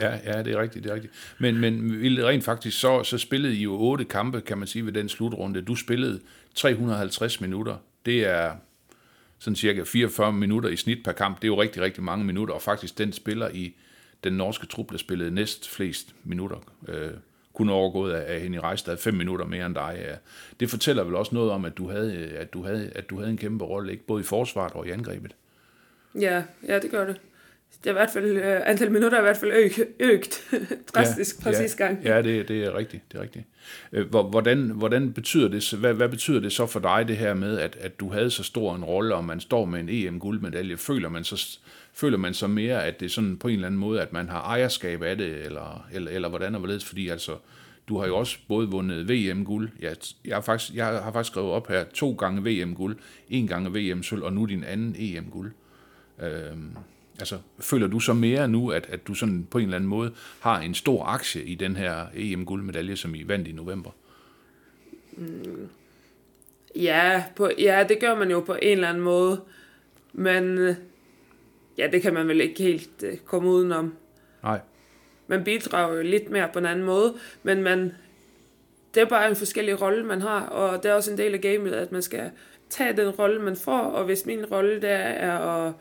ja, 0.00 0.08
ja, 0.10 0.18
ja, 0.36 0.42
det 0.42 0.52
er 0.52 0.60
rigtigt, 0.62 0.84
det 0.84 0.90
er 0.90 0.94
rigtigt. 0.94 1.12
Men, 1.38 1.58
men 1.60 1.90
rent 2.02 2.44
faktisk, 2.44 2.80
så, 2.80 3.02
så 3.04 3.18
spillede 3.18 3.54
I 3.54 3.62
jo 3.62 3.72
otte 3.72 4.04
kampe, 4.04 4.40
kan 4.40 4.58
man 4.58 4.66
sige, 4.66 4.86
ved 4.86 4.92
den 4.92 5.08
slutrunde. 5.08 5.62
Du 5.62 5.74
spillede 5.74 6.20
350 6.54 7.40
minutter. 7.40 7.76
Det 8.06 8.26
er 8.26 8.50
sådan 9.42 9.56
cirka 9.56 9.82
44 9.82 10.32
minutter 10.32 10.70
i 10.70 10.76
snit 10.76 11.04
per 11.04 11.12
kamp. 11.12 11.36
Det 11.36 11.44
er 11.44 11.48
jo 11.48 11.62
rigtig, 11.62 11.82
rigtig 11.82 12.02
mange 12.02 12.24
minutter, 12.24 12.54
og 12.54 12.62
faktisk 12.62 12.98
den 12.98 13.12
spiller 13.12 13.48
i 13.48 13.74
den 14.24 14.32
norske 14.32 14.66
trup, 14.66 14.90
der 14.90 14.98
spillede 14.98 15.30
næst 15.30 15.70
flest 15.70 16.14
minutter. 16.24 16.56
Øh, 16.88 17.10
kun 17.52 17.68
overgået 17.68 18.12
af, 18.12 18.34
af 18.34 18.40
Henny 18.40 18.56
Rejstad, 18.56 18.96
fem 18.96 19.14
minutter 19.14 19.46
mere 19.46 19.66
end 19.66 19.74
dig. 19.74 20.04
Ja. 20.08 20.14
Det 20.60 20.70
fortæller 20.70 21.04
vel 21.04 21.14
også 21.14 21.34
noget 21.34 21.50
om, 21.50 21.64
at 21.64 21.76
du 21.76 21.90
havde, 21.90 22.28
at 22.28 22.52
du 22.52 22.62
havde, 22.62 22.90
at 22.94 23.10
du 23.10 23.18
havde 23.18 23.30
en 23.30 23.36
kæmpe 23.36 23.64
rolle, 23.64 23.92
ikke? 23.92 24.06
både 24.06 24.20
i 24.20 24.24
forsvaret 24.24 24.72
og 24.72 24.86
i 24.86 24.90
angrebet. 24.90 25.34
Ja, 26.20 26.42
ja, 26.68 26.78
det 26.78 26.90
gør 26.90 27.06
det. 27.06 27.20
Det 27.78 27.86
er 27.86 27.90
i 27.90 27.92
hvert 27.92 28.10
fald, 28.12 28.36
uh, 28.36 28.70
antal 28.70 28.92
minutter 28.92 29.16
er 29.18 29.22
i 29.22 29.24
hvert 29.24 29.36
fald 29.36 29.52
øg, 29.52 29.72
øgt 30.00 30.50
drastisk 30.94 31.36
ja, 31.38 31.44
fra 31.44 31.50
ja, 31.50 31.56
sidste 31.56 31.76
gang. 31.84 32.02
Ja, 32.04 32.22
det, 32.22 32.48
det 32.48 32.64
er 32.64 32.76
rigtigt. 32.76 33.02
Det 33.12 33.18
er 33.18 33.22
rigtigt. 33.22 33.44
Øh, 33.92 34.08
hvor- 34.10 34.22
Hvordan, 34.30 34.70
hvordan 34.70 35.12
betyder 35.12 35.48
det, 35.48 35.72
hvad, 35.78 35.94
hvad 35.94 36.08
betyder 36.08 36.40
det 36.40 36.52
så 36.52 36.66
for 36.66 36.80
dig, 36.80 37.04
det 37.08 37.16
her 37.16 37.34
med, 37.34 37.58
at, 37.58 37.76
at 37.80 38.00
du 38.00 38.08
havde 38.12 38.30
så 38.30 38.42
stor 38.42 38.74
en 38.74 38.84
rolle, 38.84 39.14
og 39.14 39.24
man 39.24 39.40
står 39.40 39.64
med 39.64 39.80
en 39.80 39.88
EM-guldmedalje? 39.88 40.76
Føler 40.76 41.08
man, 41.08 41.24
så, 41.24 41.58
føler 41.94 42.18
man 42.18 42.34
så 42.34 42.46
mere, 42.46 42.84
at 42.84 43.00
det 43.00 43.06
er 43.06 43.10
sådan 43.10 43.36
på 43.38 43.48
en 43.48 43.54
eller 43.54 43.66
anden 43.66 43.80
måde, 43.80 44.02
at 44.02 44.12
man 44.12 44.28
har 44.28 44.40
ejerskab 44.42 45.02
af 45.02 45.18
det, 45.18 45.44
eller, 45.44 45.86
eller, 45.92 46.10
eller 46.10 46.28
hvordan 46.28 46.54
og 46.54 46.58
hvorledes? 46.58 46.84
Fordi 46.84 47.08
altså, 47.08 47.32
du 47.88 47.98
har 47.98 48.06
jo 48.06 48.16
også 48.16 48.36
både 48.48 48.68
vundet 48.68 49.08
VM-guld. 49.08 49.68
Jeg, 49.80 49.96
jeg, 50.24 50.36
har 50.36 50.40
faktisk, 50.42 50.74
jeg 50.74 50.86
har 50.86 51.12
faktisk 51.12 51.32
skrevet 51.32 51.50
op 51.50 51.68
her 51.68 51.84
to 51.94 52.12
gange 52.12 52.42
VM-guld, 52.44 52.96
en 53.28 53.46
gange 53.48 53.70
VM-sølv, 53.70 54.22
og 54.22 54.32
nu 54.32 54.44
din 54.44 54.64
anden 54.64 54.96
EM-guld. 54.98 55.52
Øhm, 56.22 56.70
altså, 57.18 57.38
føler 57.60 57.86
du 57.86 58.00
så 58.00 58.12
mere 58.12 58.48
nu, 58.48 58.70
at, 58.70 58.86
at 58.88 59.06
du 59.06 59.14
sådan 59.14 59.46
på 59.50 59.58
en 59.58 59.64
eller 59.64 59.76
anden 59.76 59.90
måde 59.90 60.12
har 60.40 60.60
en 60.60 60.74
stor 60.74 61.04
aktie 61.04 61.44
i 61.44 61.54
den 61.54 61.76
her 61.76 62.06
EM-guldmedalje, 62.14 62.96
som 62.96 63.14
I 63.14 63.28
vandt 63.28 63.48
i 63.48 63.52
november? 63.52 63.90
Ja, 66.76 67.24
på, 67.36 67.50
ja, 67.58 67.84
det 67.88 68.00
gør 68.00 68.14
man 68.14 68.30
jo 68.30 68.40
på 68.40 68.52
en 68.52 68.72
eller 68.72 68.88
anden 68.88 69.02
måde. 69.02 69.40
Men 70.12 70.58
øh, 70.58 70.74
ja, 71.78 71.88
det 71.92 72.02
kan 72.02 72.14
man 72.14 72.28
vel 72.28 72.40
ikke 72.40 72.62
helt 72.62 73.04
uh, 73.12 73.18
komme 73.18 73.48
udenom. 73.48 73.94
Nej. 74.42 74.60
Man 75.26 75.44
bidrager 75.44 75.96
jo 75.96 76.02
lidt 76.02 76.30
mere 76.30 76.48
på 76.52 76.58
en 76.58 76.66
anden 76.66 76.84
måde, 76.84 77.14
men 77.42 77.62
man, 77.62 77.92
det 78.94 79.00
er 79.00 79.06
bare 79.06 79.28
en 79.28 79.36
forskellig 79.36 79.82
rolle, 79.82 80.04
man 80.04 80.20
har, 80.20 80.40
og 80.40 80.82
det 80.82 80.90
er 80.90 80.94
også 80.94 81.10
en 81.10 81.18
del 81.18 81.34
af 81.34 81.40
gamet, 81.40 81.72
at 81.72 81.92
man 81.92 82.02
skal 82.02 82.30
tage 82.70 82.96
den 82.96 83.08
rolle, 83.08 83.42
man 83.42 83.56
får, 83.56 83.80
og 83.80 84.04
hvis 84.04 84.26
min 84.26 84.46
rolle 84.46 84.82
der 84.82 84.96
er 84.96 85.38
at 85.38 85.72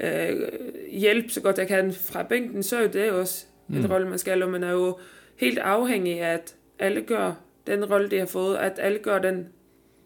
øh, 0.00 0.48
hjælpe 0.90 1.28
så 1.28 1.40
godt 1.40 1.58
jeg 1.58 1.68
kan 1.68 1.92
fra 1.92 2.22
bænken, 2.22 2.62
så 2.62 2.76
er 2.76 2.82
jo 2.82 2.88
det 2.88 3.10
også 3.10 3.46
mm. 3.68 3.76
en 3.76 3.92
rolle, 3.92 4.08
man 4.08 4.18
skal, 4.18 4.42
og 4.42 4.50
man 4.50 4.62
er 4.62 4.72
jo 4.72 4.98
helt 5.36 5.58
afhængig 5.58 6.20
af, 6.20 6.32
at 6.32 6.54
alle 6.78 7.02
gør 7.02 7.34
den 7.66 7.84
rolle, 7.84 8.10
de 8.10 8.18
har 8.18 8.26
fået, 8.26 8.56
at 8.56 8.72
alle 8.78 8.98
gør 8.98 9.18
den 9.18 9.48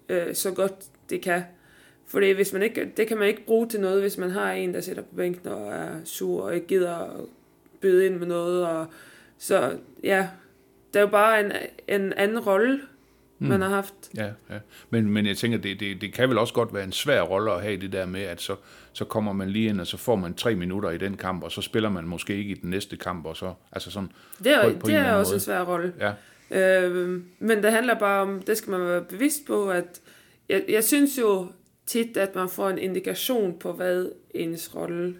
øh, 0.08 0.34
så 0.34 0.50
godt 0.50 0.74
de 1.10 1.18
kan. 1.18 1.42
Fordi 2.06 2.30
hvis 2.30 2.52
man 2.52 2.62
ikke, 2.62 2.92
det 2.96 3.06
kan 3.06 3.18
man 3.18 3.28
ikke 3.28 3.46
bruge 3.46 3.68
til 3.68 3.80
noget, 3.80 4.00
hvis 4.00 4.18
man 4.18 4.30
har 4.30 4.52
en, 4.52 4.74
der 4.74 4.80
sidder 4.80 5.02
på 5.02 5.14
bænken 5.16 5.48
og 5.48 5.72
er 5.72 5.88
sur 6.04 6.42
og 6.42 6.54
ikke 6.54 6.66
gider 6.66 6.96
at 6.96 7.24
byde 7.80 8.06
ind 8.06 8.16
med 8.16 8.26
noget. 8.26 8.66
Og, 8.66 8.86
så 9.38 9.78
ja, 10.04 10.28
det 10.92 10.98
er 10.98 11.00
jo 11.00 11.10
bare 11.10 11.40
en, 11.40 11.52
en 11.88 12.12
anden 12.12 12.38
rolle, 12.38 12.80
mm. 13.38 13.48
man 13.48 13.60
har 13.60 13.68
haft. 13.68 13.94
Ja, 14.16 14.26
ja. 14.50 14.58
Men, 14.90 15.10
men 15.10 15.26
jeg 15.26 15.36
tænker, 15.36 15.58
det, 15.58 15.80
det, 15.80 16.00
det 16.00 16.12
kan 16.12 16.28
vel 16.28 16.38
også 16.38 16.54
godt 16.54 16.74
være 16.74 16.84
en 16.84 16.92
svær 16.92 17.22
rolle 17.22 17.52
at 17.52 17.62
have 17.62 17.76
det 17.76 17.92
der 17.92 18.06
med, 18.06 18.22
at 18.22 18.40
så, 18.40 18.56
så 18.92 19.04
kommer 19.04 19.32
man 19.32 19.50
lige 19.50 19.68
ind, 19.68 19.80
og 19.80 19.86
så 19.86 19.96
får 19.96 20.16
man 20.16 20.34
tre 20.34 20.54
minutter 20.54 20.90
i 20.90 20.98
den 20.98 21.16
kamp, 21.16 21.42
og 21.44 21.52
så 21.52 21.62
spiller 21.62 21.88
man 21.88 22.04
måske 22.04 22.36
ikke 22.36 22.50
i 22.50 22.54
den 22.54 22.70
næste 22.70 22.96
kamp, 22.96 23.26
og 23.26 23.36
så, 23.36 23.54
altså 23.72 23.90
sådan, 23.90 24.12
Det 24.44 24.52
er, 24.52 24.72
På- 24.72 24.78
på, 24.78 24.86
det 24.86 24.94
er 24.94 25.12
også 25.12 25.30
måde. 25.30 25.36
en 25.36 25.40
svær 25.40 25.62
rolle. 25.62 25.94
ja, 26.00 26.12
Øh, 26.50 27.20
men 27.38 27.62
det 27.62 27.72
handler 27.72 27.98
bare 27.98 28.22
om, 28.22 28.42
det 28.42 28.56
skal 28.56 28.70
man 28.70 28.80
være 28.80 29.02
bevidst 29.04 29.46
på, 29.46 29.70
at 29.70 30.00
jeg, 30.48 30.64
jeg 30.68 30.84
synes 30.84 31.18
jo 31.18 31.46
tit, 31.86 32.16
at 32.16 32.34
man 32.34 32.48
får 32.48 32.70
en 32.70 32.78
indikation 32.78 33.58
på, 33.58 33.72
hvad 33.72 34.08
ens 34.34 34.74
rolle 34.74 35.16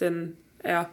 den 0.00 0.36
er. 0.60 0.84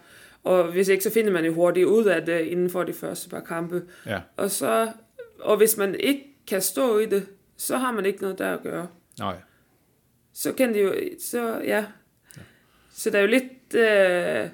Og 0.43 0.71
hvis 0.71 0.87
ikke, 0.87 1.03
så 1.03 1.09
finder 1.11 1.31
man 1.31 1.45
jo 1.45 1.53
hurtigt 1.53 1.85
ud 1.87 2.05
af 2.05 2.25
det 2.25 2.39
inden 2.39 2.69
for 2.69 2.83
de 2.83 2.93
første 2.93 3.29
par 3.29 3.39
kampe. 3.39 3.81
ja, 4.05 4.19
Og, 4.37 4.51
så, 4.51 4.91
og 5.39 5.57
hvis 5.57 5.77
man 5.77 5.95
ikke 5.99 6.23
kan 6.47 6.61
stå 6.61 6.97
i 6.99 7.05
det, 7.05 7.25
så 7.57 7.77
har 7.77 7.91
man 7.91 8.05
ikke 8.05 8.21
noget 8.21 8.39
der 8.39 8.53
at 8.53 8.63
gøre. 8.63 8.87
nej, 9.19 9.35
Så 10.33 10.53
kan 10.53 10.73
det 10.73 10.83
jo, 10.83 10.93
så 11.19 11.61
ja. 11.63 11.85
Så 12.93 13.09
det 13.09 13.15
er 13.17 13.21
jo 13.21 13.27
lidt, 13.27 13.43
øh, 13.75 14.49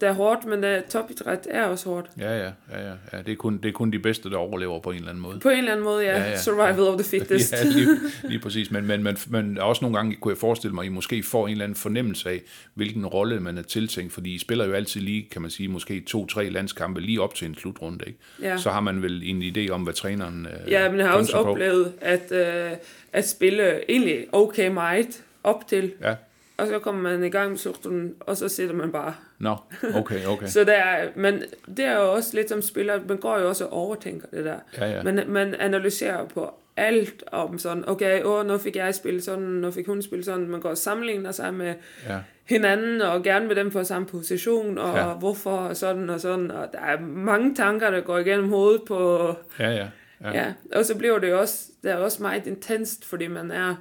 det 0.00 0.08
er 0.08 0.12
hårdt, 0.12 0.44
men 0.44 0.64
uh, 0.64 0.70
topidræt 0.90 1.46
er 1.50 1.64
også 1.64 1.88
hårdt. 1.88 2.10
ja, 2.18 2.38
ja, 2.38 2.44
ja, 2.72 2.86
ja, 2.88 2.92
ja. 3.12 3.18
Det, 3.22 3.32
er 3.32 3.36
kun, 3.36 3.58
det 3.62 3.68
er 3.68 3.72
kun 3.72 3.90
de 3.90 3.98
bedste, 3.98 4.30
der 4.30 4.36
overlever 4.36 4.80
på 4.80 4.90
en 4.90 4.96
eller 4.96 5.08
anden 5.08 5.22
måde. 5.22 5.40
På 5.40 5.48
en 5.48 5.58
eller 5.58 5.72
anden 5.72 5.84
måde, 5.84 6.04
ja. 6.04 6.10
Ja, 6.10 6.16
ja, 6.18 6.24
ja. 6.24 6.30
ja. 6.30 6.38
Survival 6.38 6.80
of 6.80 7.00
the 7.00 7.04
fittest. 7.10 7.52
Ja, 7.64 7.64
lige, 7.64 7.88
lige 8.24 8.38
præcis. 8.40 8.70
Men, 8.70 8.86
men, 8.86 9.02
men, 9.02 9.16
men 9.28 9.58
også 9.58 9.84
nogle 9.84 9.96
gange 9.96 10.16
kunne 10.16 10.32
jeg 10.32 10.38
forestille 10.38 10.74
mig, 10.74 10.82
at 10.82 10.86
I 10.86 10.88
måske 10.88 11.22
får 11.22 11.46
en 11.46 11.52
eller 11.52 11.64
anden 11.64 11.76
fornemmelse 11.76 12.30
af, 12.30 12.42
hvilken 12.74 13.06
rolle 13.06 13.40
man 13.40 13.58
er 13.58 13.62
tiltænkt, 13.62 14.12
fordi 14.12 14.34
I 14.34 14.38
spiller 14.38 14.66
jo 14.66 14.72
altid 14.72 15.00
lige, 15.00 15.28
kan 15.32 15.42
man 15.42 15.50
sige, 15.50 15.68
måske 15.68 16.00
to-tre 16.00 16.48
landskampe 16.48 17.00
lige 17.00 17.20
op 17.22 17.34
til 17.34 17.48
en 17.48 17.54
slutrunde, 17.54 18.04
ikke? 18.06 18.18
Ja. 18.42 18.56
Så 18.56 18.70
har 18.70 18.80
man 18.80 19.02
vel 19.02 19.22
en 19.24 19.42
idé 19.42 19.70
om, 19.70 19.82
hvad 19.82 19.94
træneren 19.94 20.46
øh, 20.46 20.72
Ja, 20.72 20.90
men 20.90 21.00
jeg 21.00 21.08
har 21.08 21.14
også 21.16 21.32
på. 21.32 21.38
oplevet 21.50 21.92
at, 22.00 22.32
øh, 22.32 22.70
at 23.12 23.28
spille 23.28 23.90
egentlig 23.90 24.26
okay 24.32 24.68
meget 24.68 25.22
op 25.44 25.66
til, 25.68 25.92
Ja, 26.02 26.14
og 26.58 26.66
så 26.66 26.78
kommer 26.78 27.02
man 27.02 27.24
i 27.24 27.28
gang 27.30 27.50
med 27.50 27.58
slutrunden, 27.58 28.14
og 28.20 28.36
så 28.36 28.48
sidder 28.48 28.74
man 28.74 28.92
bare. 28.92 29.14
nå, 29.38 29.56
okay, 29.94 30.24
okay. 30.26 30.46
Så 30.56 30.64
der 30.64 30.72
er, 30.72 31.08
men 31.16 31.42
det 31.76 31.84
er 31.84 31.94
jo 31.94 32.12
også 32.12 32.30
lidt 32.36 32.48
som 32.48 32.62
spiller, 32.62 33.00
man 33.08 33.16
går 33.16 33.38
jo 33.38 33.48
også 33.48 33.64
og 33.64 33.72
overtænker 33.72 34.26
det 34.32 34.44
der. 34.44 34.58
Ja, 34.78 34.86
ja. 34.90 35.02
Man, 35.02 35.24
man 35.28 35.54
analyserer 35.54 36.24
på 36.26 36.54
alt 36.76 37.24
om 37.32 37.58
sådan, 37.58 37.84
okay, 37.88 38.22
åh, 38.24 38.46
nu 38.46 38.58
fik 38.58 38.76
jeg 38.76 38.94
spillet 38.94 39.24
sådan, 39.24 39.44
nu 39.44 39.70
fik 39.70 39.86
hun 39.86 40.02
spillet 40.02 40.24
sådan. 40.24 40.48
Man 40.48 40.60
går 40.60 40.68
og 40.70 40.78
sammenligner 40.78 41.32
sig 41.32 41.54
med 41.54 41.74
Ja, 42.08 42.18
hinanden, 42.44 43.00
og 43.00 43.22
gerne 43.22 43.46
med 43.46 43.56
dem 43.56 43.70
på 43.70 43.84
samme 43.84 44.06
position, 44.08 44.78
og 44.78 44.96
Ja. 44.96 45.12
hvorfor, 45.12 45.56
og 45.56 45.76
sådan 45.76 46.10
og 46.10 46.20
sådan. 46.20 46.50
Og 46.50 46.68
der 46.72 46.78
er 46.80 47.00
mange 47.00 47.54
tanker, 47.54 47.90
der 47.90 48.00
går 48.00 48.18
igennem 48.18 48.48
hovedet 48.48 48.82
på, 48.88 49.28
ja, 49.58 49.70
ja. 49.70 49.86
Ja. 50.24 50.30
ja, 50.32 50.52
og 50.74 50.84
så 50.84 50.96
bliver 50.98 51.18
det 51.18 51.30
jo 51.30 51.38
også, 51.40 51.64
det 51.82 51.90
er 51.90 51.96
også 51.96 52.22
meget 52.22 52.46
intenst, 52.46 53.04
fordi 53.04 53.26
man 53.26 53.50
er 53.50 53.74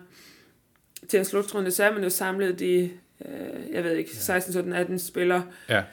til 1.10 1.20
en 1.20 1.26
slutrunde, 1.26 1.72
så 1.72 1.84
er 1.84 1.93
man 1.93 2.04
jo 2.04 2.10
samlet 2.10 2.60
de, 2.60 2.89
øh, 3.26 3.74
jeg 3.74 3.84
ved 3.84 3.91
ikke, 3.96 4.15
16, 4.15 4.54
17, 4.54 4.74
18 4.74 5.00
spillere, 5.00 5.43
ja. 5.70 5.84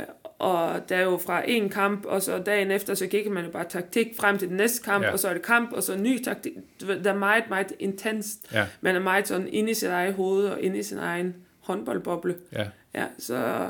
øh, 0.00 0.02
og 0.38 0.88
der 0.88 0.96
er 0.96 1.02
jo 1.02 1.16
fra 1.26 1.42
en 1.50 1.68
kamp, 1.68 2.04
og 2.04 2.22
så 2.22 2.38
dagen 2.38 2.70
efter, 2.70 2.94
så 2.94 3.06
kigger 3.06 3.30
man 3.30 3.44
jo 3.44 3.50
bare 3.50 3.64
taktik 3.68 4.06
frem 4.20 4.38
til 4.38 4.48
den 4.48 4.56
næste 4.56 4.82
kamp, 4.84 5.04
Ja. 5.04 5.12
og 5.12 5.18
så 5.18 5.28
er 5.28 5.32
det 5.32 5.42
kamp, 5.42 5.72
og 5.72 5.82
så 5.82 5.96
ny 5.96 6.22
taktik. 6.24 6.52
Det 6.80 7.06
er 7.06 7.14
meget, 7.14 7.44
meget 7.48 7.72
intenst. 7.78 8.52
Ja. 8.52 8.66
Man 8.80 8.96
er 8.96 9.00
meget 9.00 9.28
sådan 9.28 9.48
inde 9.52 9.70
i 9.70 9.74
sit 9.74 9.88
eget 9.88 10.14
hoved, 10.14 10.44
og 10.48 10.60
inde 10.60 10.78
i 10.78 10.82
sin 10.82 10.98
egen 10.98 11.34
håndboldboble. 11.60 12.34
Ja. 12.52 12.66
Ja, 12.94 13.04
så 13.18 13.66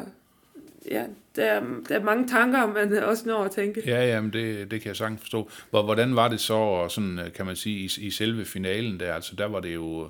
ja, 0.90 1.05
der, 1.37 1.45
er, 1.45 1.62
der 1.88 1.99
er 1.99 2.03
mange 2.03 2.29
tanker, 2.29 2.66
man 2.66 2.92
også 3.05 3.27
når 3.27 3.45
at 3.45 3.51
tænke. 3.51 3.83
Ja, 3.87 4.07
ja, 4.07 4.21
men 4.21 4.33
det, 4.33 4.71
det 4.71 4.81
kan 4.81 4.88
jeg 4.88 4.97
sagtens 4.97 5.21
forstå. 5.21 5.51
Hvor- 5.71 5.83
Hvordan 5.83 6.16
var 6.16 6.29
det 6.29 6.40
så, 6.40 6.55
og 6.55 6.90
sådan, 6.90 7.18
øh, 7.18 7.33
kan 7.33 7.47
man 7.47 7.57
sige, 7.57 7.79
i, 7.79 8.07
i 8.07 8.11
selve 8.11 8.45
finalen 8.45 9.01
der? 9.01 9.14
Altså, 9.14 9.35
der 9.38 9.47
var 9.47 9.61
det 9.61 9.75
jo 9.75 10.09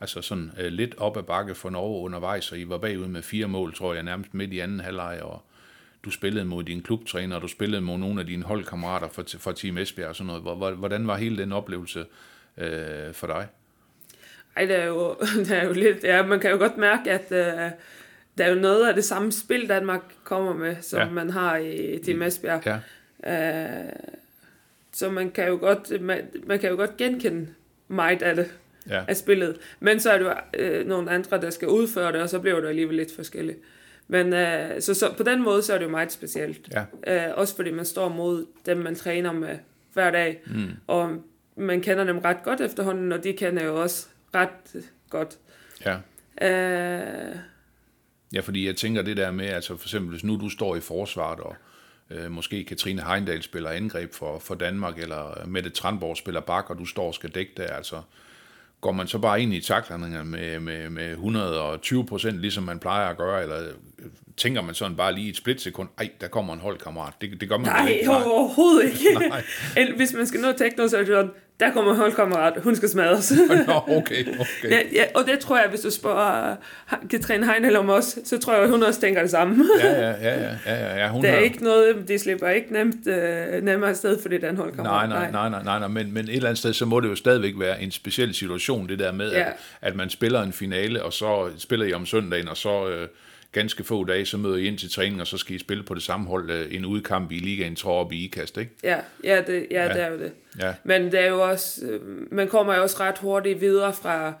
altså 0.00 0.22
sådan, 0.22 0.50
øh, 0.60 0.66
lidt 0.72 0.94
op 0.98 1.16
ad 1.16 1.22
bakke 1.22 1.54
for 1.54 1.70
Norge 1.70 2.04
undervejs, 2.04 2.52
og 2.52 2.58
I 2.58 2.68
var 2.68 2.78
bagud 2.78 3.06
med 3.06 3.22
fire 3.22 3.46
mål, 3.48 3.74
tror 3.74 3.94
jeg, 3.94 4.02
nærmest 4.02 4.34
midt 4.34 4.52
i 4.52 4.58
anden 4.58 4.80
halvleg, 4.80 5.18
og 5.22 5.42
du 6.04 6.10
spillede 6.10 6.44
mod 6.44 6.64
din 6.64 6.82
klubtræner, 6.82 7.36
og 7.36 7.42
du 7.42 7.48
spillede 7.48 7.80
mod 7.82 7.98
nogle 7.98 8.20
af 8.20 8.26
dine 8.26 8.44
holdkammerater 8.44 9.08
fra, 9.08 9.22
fra 9.38 9.52
Team 9.52 9.78
Esbjerg 9.78 10.08
og 10.08 10.16
sådan 10.16 10.26
noget. 10.26 10.42
Hvor- 10.42 10.54
hvor- 10.54 10.70
Hvordan 10.70 11.06
var 11.06 11.16
hele 11.16 11.38
den 11.42 11.52
oplevelse 11.52 12.04
øh, 12.58 13.12
for 13.14 13.26
dig? 13.26 13.46
Ej, 14.56 14.64
det 14.64 14.76
er 14.76 14.84
jo, 14.84 15.16
det 15.44 15.50
er 15.50 15.64
jo 15.64 15.72
lidt... 15.72 16.04
Ja, 16.04 16.22
man 16.26 16.40
kan 16.40 16.50
jo 16.50 16.56
godt 16.56 16.76
mærke, 16.76 17.10
at 17.10 17.24
uh, 17.30 17.72
der 18.38 18.44
er 18.44 18.48
jo 18.48 18.54
noget 18.60 18.88
af 18.88 18.94
det 18.94 19.04
samme 19.04 19.32
spil, 19.32 19.68
Danmark 19.68 20.00
kommer 20.24 20.54
med, 20.54 20.76
som 20.80 20.98
Ja. 21.00 21.10
man 21.10 21.30
har 21.30 21.56
i 21.56 21.98
Team 22.04 22.22
Esbjerg. 22.22 22.62
Ja, 22.66 22.78
Uh, 23.26 23.92
så 24.92 25.10
man 25.10 25.30
kan 25.30 25.48
jo 25.48 25.56
godt, 25.60 26.00
man, 26.02 26.26
man 26.46 26.58
kan 26.58 26.70
jo 26.70 26.76
godt 26.76 26.96
genkende 26.96 27.48
meget 27.88 28.22
af 28.22 28.36
det, 28.36 28.50
ja, 28.88 29.04
af 29.08 29.16
spillet. 29.16 29.56
Men 29.80 30.00
så 30.00 30.10
er 30.10 30.18
det 30.18 30.34
øh, 30.54 30.86
nogle 30.86 31.10
andre, 31.10 31.40
der 31.40 31.50
skal 31.50 31.68
udføre 31.68 32.12
det, 32.12 32.20
og 32.22 32.28
så 32.28 32.38
bliver 32.38 32.60
det 32.60 32.68
alligevel 32.68 32.96
lidt 32.96 33.14
forskelligt. 33.14 33.58
Men 34.08 34.32
øh, 34.32 34.80
så, 34.82 34.94
så 34.94 35.14
på 35.16 35.22
den 35.22 35.42
måde, 35.42 35.62
så 35.62 35.74
er 35.74 35.78
det 35.78 35.84
jo 35.84 35.90
meget 35.90 36.12
specielt. 36.12 36.68
ja, 37.06 37.26
Øh, 37.28 37.34
også 37.38 37.56
fordi 37.56 37.70
man 37.70 37.84
står 37.84 38.08
mod 38.08 38.46
dem, 38.66 38.76
man 38.76 38.94
træner 38.94 39.32
med 39.32 39.58
hver 39.92 40.10
dag. 40.10 40.40
mm, 40.46 40.70
Og 40.86 41.10
man 41.56 41.80
kender 41.80 42.04
dem 42.04 42.18
ret 42.18 42.42
godt 42.44 42.60
efterhånden, 42.60 43.12
og 43.12 43.24
de 43.24 43.32
kender 43.32 43.64
jo 43.64 43.82
også 43.82 44.06
ret 44.34 44.84
godt. 45.10 45.38
ja. 45.84 45.96
Øh, 46.42 47.36
Ja, 48.32 48.40
fordi 48.40 48.66
jeg 48.66 48.76
tænker 48.76 49.02
det 49.02 49.16
der 49.16 49.30
med, 49.30 49.46
altså 49.46 49.76
for 49.76 49.86
eksempel, 49.86 50.10
hvis 50.10 50.24
nu 50.24 50.36
du 50.36 50.48
står 50.48 50.76
i 50.76 50.80
forsvaret, 50.80 51.40
og 51.40 51.56
øh, 52.10 52.30
måske 52.30 52.64
Katrine 52.64 53.02
Heindal 53.02 53.42
spiller 53.42 53.70
angreb 53.70 54.12
for, 54.14 54.38
for 54.38 54.54
Danmark, 54.54 54.98
eller 54.98 55.44
Mette 55.46 55.70
Tranborg 55.70 56.16
spiller 56.16 56.40
bak, 56.40 56.70
og 56.70 56.78
du 56.78 56.84
står 56.84 57.06
og 57.06 57.14
skal 57.14 57.30
dække 57.30 57.52
det, 57.56 57.66
altså 57.70 58.02
går 58.80 58.92
man 58.92 59.06
så 59.06 59.18
bare 59.18 59.42
ind 59.42 59.54
i 59.54 59.60
taklerne 59.60 60.24
med, 60.24 60.60
med, 60.60 60.90
med 60.90 61.10
120 61.10 62.06
procent, 62.06 62.40
ligesom 62.40 62.64
man 62.64 62.78
plejer 62.78 63.08
at 63.08 63.16
gøre, 63.16 63.42
eller 63.42 63.62
øh, 63.62 64.04
tænker 64.36 64.62
man 64.62 64.74
sådan 64.74 64.96
bare 64.96 65.14
lige 65.14 65.30
et 65.30 65.36
splitsekund, 65.36 65.88
ej, 65.98 66.10
der 66.20 66.28
kommer 66.28 66.54
en 66.54 66.60
holdkammerat. 66.60 67.12
Det, 67.20 67.40
det 67.40 67.48
gør 67.48 67.56
man 67.56 67.66
nej, 67.66 67.88
ikke. 67.88 68.10
overhovedet 68.10 68.84
ikke. 68.84 69.18
Nej. 69.28 69.42
Hvis 69.96 70.12
man 70.12 70.26
skal 70.26 70.40
nå 70.40 70.52
tekno, 70.52 70.88
så 70.88 70.96
er 70.96 71.00
det 71.00 71.08
sådan, 71.08 71.30
der 71.60 71.72
kommer 71.72 71.90
en 71.92 71.96
holdkammerat, 71.98 72.52
hun 72.62 72.76
skal 72.76 72.88
smadres. 72.88 73.32
Nå, 73.66 73.72
okay, 73.88 74.24
okay. 74.40 74.70
ja, 74.70 74.78
ja, 74.92 75.04
og 75.14 75.26
det 75.26 75.38
tror 75.38 75.58
jeg, 75.58 75.66
hvis 75.68 75.80
du 75.80 75.90
spørger 75.90 76.56
Katrine 77.10 77.52
Heinel 77.52 77.76
om 77.76 77.90
os, 77.90 78.18
så 78.24 78.38
tror 78.38 78.54
jeg, 78.54 78.68
hun 78.68 78.82
også 78.82 79.00
tænker 79.00 79.20
det 79.22 79.30
samme. 79.30 79.64
Ja, 79.84 79.92
ja, 80.00 80.10
ja, 80.10 80.40
ja, 80.66 80.74
ja, 80.74 80.98
ja, 80.98 81.08
hun 81.08 81.22
Det 81.22 81.30
er 81.30 81.34
har- 81.34 81.40
ikke 81.40 81.64
noget, 81.64 82.08
de 82.08 82.18
slipper 82.18 82.48
ikke 82.48 82.72
nemt 82.72 83.06
øh, 83.06 83.62
nemmere 83.64 83.90
afsted, 83.90 84.22
fordi 84.22 84.38
den 84.38 84.56
holdkammerat. 84.56 85.08
Nej, 85.08 85.30
nej, 85.30 85.30
nej, 85.30 85.48
nej, 85.48 85.62
nej, 85.64 85.78
nej. 85.78 85.88
Men, 85.88 86.14
men 86.14 86.24
et 86.28 86.34
eller 86.34 86.48
andet 86.48 86.58
sted, 86.58 86.72
så 86.72 86.86
må 86.86 87.00
det 87.00 87.08
jo 87.08 87.14
stadigvæk 87.14 87.54
være 87.56 87.82
en 87.82 87.90
speciel 87.90 88.34
situation, 88.34 88.88
det 88.88 88.98
der 88.98 89.12
med, 89.12 89.32
Ja. 89.32 89.40
at, 89.40 89.52
at 89.82 89.96
man 89.96 90.10
spiller 90.10 90.42
en 90.42 90.52
finale, 90.52 91.02
og 91.02 91.12
så 91.12 91.50
spiller 91.58 91.86
I 91.86 91.92
om 91.92 92.06
søndagen, 92.06 92.48
og 92.48 92.56
så 92.56 92.88
øh, 92.88 93.08
ganske 93.58 93.84
få 93.84 94.04
dage, 94.04 94.26
så 94.26 94.36
møder 94.36 94.56
I 94.56 94.64
ind 94.66 94.78
til 94.78 94.90
træning, 94.90 95.20
og 95.20 95.26
så 95.26 95.38
skal 95.38 95.56
I 95.56 95.58
spille 95.58 95.82
på 95.82 95.94
det 95.94 96.02
samme 96.02 96.26
hold 96.26 96.50
øh, 96.50 96.74
en 96.74 96.84
udkamp 96.84 97.32
i 97.32 97.34
ligaen, 97.38 97.76
tror 97.76 98.00
op 98.00 98.12
i 98.12 98.24
IKAST, 98.24 98.56
ikke? 98.56 98.72
Ja, 98.82 98.98
ja, 99.24 99.42
det, 99.46 99.66
ja, 99.70 99.82
Ja. 99.86 99.94
det 99.94 100.02
er 100.02 100.08
jo 100.10 100.18
det. 100.18 100.32
Ja, 100.58 100.74
Men 100.84 101.02
det 101.12 101.20
er 101.20 101.26
jo 101.28 101.40
også, 101.50 101.84
øh, 101.86 102.00
man 102.32 102.48
kommer 102.48 102.74
jo 102.74 102.82
også 102.82 102.96
ret 103.00 103.18
hurtigt 103.18 103.60
videre 103.60 103.92
fra, 103.92 104.32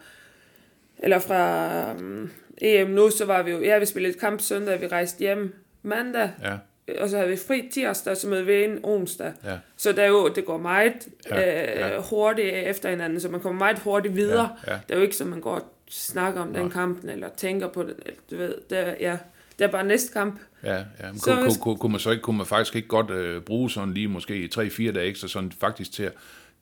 eller 0.98 1.18
fra 1.18 1.92
um, 1.92 2.30
EM 2.62 2.90
nu, 2.90 3.10
så 3.10 3.24
var 3.24 3.42
vi 3.42 3.50
jo, 3.50 3.60
ja, 3.60 3.78
vi 3.78 3.86
spillede 3.86 4.14
et 4.14 4.20
kamp 4.20 4.40
søndag, 4.40 4.80
vi 4.80 4.86
rejste 4.86 5.18
hjem 5.18 5.54
mandag, 5.82 6.30
ja, 6.42 6.56
og 7.00 7.08
så 7.08 7.16
havde 7.16 7.30
vi 7.30 7.36
fri 7.36 7.68
tirsdag, 7.72 8.16
så 8.16 8.28
mødte 8.28 8.46
vi 8.46 8.62
ind 8.62 8.78
onsdag. 8.82 9.32
ja, 9.44 9.56
Så 9.76 9.92
det, 9.92 9.98
er 10.04 10.06
jo, 10.08 10.28
det 10.28 10.44
går 10.44 10.58
meget 10.58 11.08
Ja, 11.30 11.40
ja, 11.40 11.96
øh, 11.96 12.02
hurtigt 12.02 12.54
efter 12.54 12.90
hinanden, 12.90 13.20
så 13.20 13.28
man 13.28 13.40
kommer 13.40 13.58
meget 13.58 13.78
hurtigt 13.78 14.16
videre. 14.16 14.56
Ja, 14.66 14.72
ja. 14.72 14.78
Det 14.88 14.94
er 14.94 14.96
jo 14.98 15.02
ikke, 15.02 15.16
som 15.16 15.26
man 15.28 15.40
går 15.40 15.74
snakker 15.90 16.40
om 16.40 16.52
den 16.52 16.70
kampen, 16.70 17.10
eller 17.10 17.28
tænker 17.36 17.68
på 17.68 17.82
det. 17.82 17.94
eller 18.06 18.20
Du 18.30 18.36
ved, 18.36 18.54
det 18.70 18.78
er, 18.78 18.94
ja, 19.00 19.18
det 19.58 19.64
er 19.64 19.68
bare 19.68 19.84
næste 19.84 20.12
kamp. 20.12 20.40
ja. 20.62 20.76
ja. 20.76 20.82
Men 21.02 21.18
Så 21.18 21.36
kunne, 21.36 21.54
kunne, 21.60 21.76
kunne, 21.76 21.92
man 21.92 22.00
så 22.00 22.10
ikke, 22.10 22.22
kunne 22.22 22.36
man 22.36 22.46
faktisk 22.46 22.76
ikke 22.76 22.88
godt 22.88 23.10
øh, 23.10 23.42
bruge 23.42 23.70
sådan 23.70 23.94
lige 23.94 24.08
måske 24.08 24.50
3-4 24.54 24.92
dage 24.92 25.06
ekstra, 25.06 25.28
sådan 25.28 25.52
faktisk 25.60 25.92
til 25.92 26.02
at, 26.02 26.12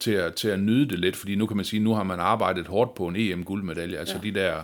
til, 0.00 0.12
at, 0.12 0.34
til 0.34 0.48
at 0.48 0.60
nyde 0.60 0.88
det 0.88 0.98
lidt, 0.98 1.16
fordi 1.16 1.34
nu 1.34 1.46
kan 1.46 1.56
man 1.56 1.64
sige, 1.64 1.80
nu 1.80 1.94
har 1.94 2.02
man 2.02 2.20
arbejdet 2.20 2.66
hårdt 2.66 2.94
på 2.94 3.06
en 3.08 3.16
EM-guldmedalje, 3.16 3.98
altså 3.98 4.14
ja. 4.22 4.28
de 4.30 4.34
der 4.34 4.62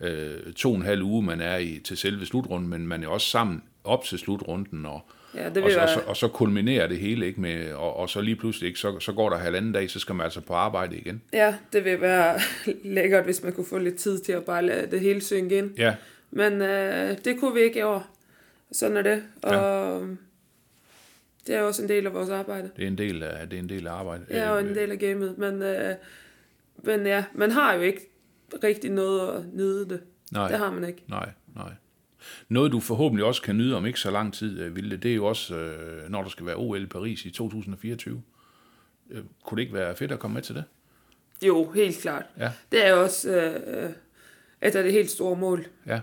øh, 0.00 0.52
to 0.52 0.70
og 0.70 0.76
en 0.76 0.82
halv 0.82 1.02
uge, 1.02 1.22
man 1.22 1.40
er 1.40 1.56
i 1.56 1.80
til 1.84 1.96
selve 1.96 2.26
slutrunden, 2.26 2.68
men 2.68 2.86
man 2.86 3.02
er 3.02 3.08
også 3.08 3.26
sammen 3.26 3.62
op 3.84 4.04
til 4.04 4.18
slutrunden, 4.18 4.86
og, 4.86 5.08
Ja, 5.34 5.48
det 5.48 5.64
og, 5.64 5.70
så, 5.70 5.80
og, 5.80 5.88
så, 5.88 6.00
og 6.06 6.16
så 6.16 6.28
kulminerer 6.28 6.86
det 6.86 6.98
hele, 6.98 7.26
ikke 7.26 7.40
med, 7.40 7.72
og, 7.72 7.96
og 7.96 8.10
så 8.10 8.20
lige 8.20 8.36
pludselig, 8.36 8.66
ikke, 8.66 8.78
så, 8.78 9.00
så 9.00 9.12
går 9.12 9.30
der 9.30 9.36
halvanden 9.36 9.72
dag, 9.72 9.90
så 9.90 9.98
skal 9.98 10.14
man 10.14 10.24
altså 10.24 10.40
på 10.40 10.54
arbejde 10.54 10.96
igen. 10.96 11.22
ja, 11.32 11.54
det 11.72 11.84
vil 11.84 12.00
være 12.00 12.40
lækkert, 12.96 13.24
hvis 13.24 13.42
man 13.42 13.52
kunne 13.52 13.66
få 13.66 13.78
lidt 13.78 13.96
tid 13.96 14.18
til 14.18 14.32
at 14.32 14.44
bare 14.44 14.62
lade 14.62 14.90
det 14.90 15.00
hele 15.00 15.20
synke 15.20 15.58
ind. 15.58 15.78
Ja, 15.78 15.94
Men 16.30 16.62
øh, 16.62 17.18
det 17.24 17.40
kunne 17.40 17.54
vi 17.54 17.60
ikke 17.60 17.78
i 17.78 17.82
år. 17.82 18.16
Sådan 18.72 18.96
er 18.96 19.02
det. 19.02 19.22
Og 19.42 19.52
ja. 19.52 20.06
det 21.46 21.54
er 21.54 21.62
også 21.62 21.82
en 21.82 21.88
del 21.88 22.06
af 22.06 22.14
vores 22.14 22.30
arbejde. 22.30 22.70
det 22.76 22.82
er 22.82 22.86
en 22.88 22.98
del 22.98 23.22
af, 23.22 23.48
det 23.48 23.56
er 23.56 23.62
en 23.62 23.68
del 23.68 23.86
af 23.86 23.92
arbejdet. 23.92 24.26
Ja, 24.30 24.50
og 24.50 24.60
en 24.60 24.74
del 24.74 24.90
af 24.90 24.98
gamet. 24.98 25.38
Men, 25.38 25.62
øh, 25.62 25.94
men 26.82 27.06
ja, 27.06 27.24
man 27.34 27.50
har 27.50 27.74
jo 27.74 27.80
ikke 27.80 28.00
rigtig 28.64 28.90
noget 28.90 29.36
at 29.36 29.42
nyde 29.52 29.88
det. 29.88 30.00
Nej. 30.32 30.48
Det 30.48 30.58
har 30.58 30.70
man 30.70 30.84
ikke. 30.84 31.02
Nej, 31.08 31.28
nej. 31.54 31.72
Noget, 32.48 32.72
du 32.72 32.80
forhåbentlig 32.80 33.24
også 33.24 33.42
kan 33.42 33.56
nyde 33.56 33.76
om 33.76 33.86
ikke 33.86 34.00
så 34.00 34.10
lang 34.10 34.34
tid, 34.34 34.60
øh, 34.60 34.76
Vilde, 34.76 34.96
det 34.96 35.10
er 35.10 35.14
jo 35.14 35.26
også, 35.26 35.56
øh, 35.56 36.10
når 36.10 36.22
der 36.22 36.28
skal 36.28 36.46
være 36.46 36.56
OL 36.56 36.82
i 36.82 36.86
Paris 36.86 37.24
i 37.24 37.30
2024. 37.30 38.22
Øh, 39.10 39.22
Kunne 39.44 39.56
det 39.56 39.62
ikke 39.62 39.74
være 39.74 39.96
fedt 39.96 40.12
at 40.12 40.18
komme 40.18 40.34
med 40.34 40.42
til 40.42 40.54
det? 40.54 40.64
Jo, 41.42 41.70
helt 41.70 41.98
klart. 41.98 42.24
Ja, 42.38 42.52
Det 42.72 42.86
er 42.86 42.92
også 42.92 43.30
øh, 43.30 43.90
et 44.62 44.74
af 44.74 44.84
de 44.84 44.90
helt 44.90 45.10
store 45.10 45.36
mål, 45.36 45.66
ja. 45.86 46.00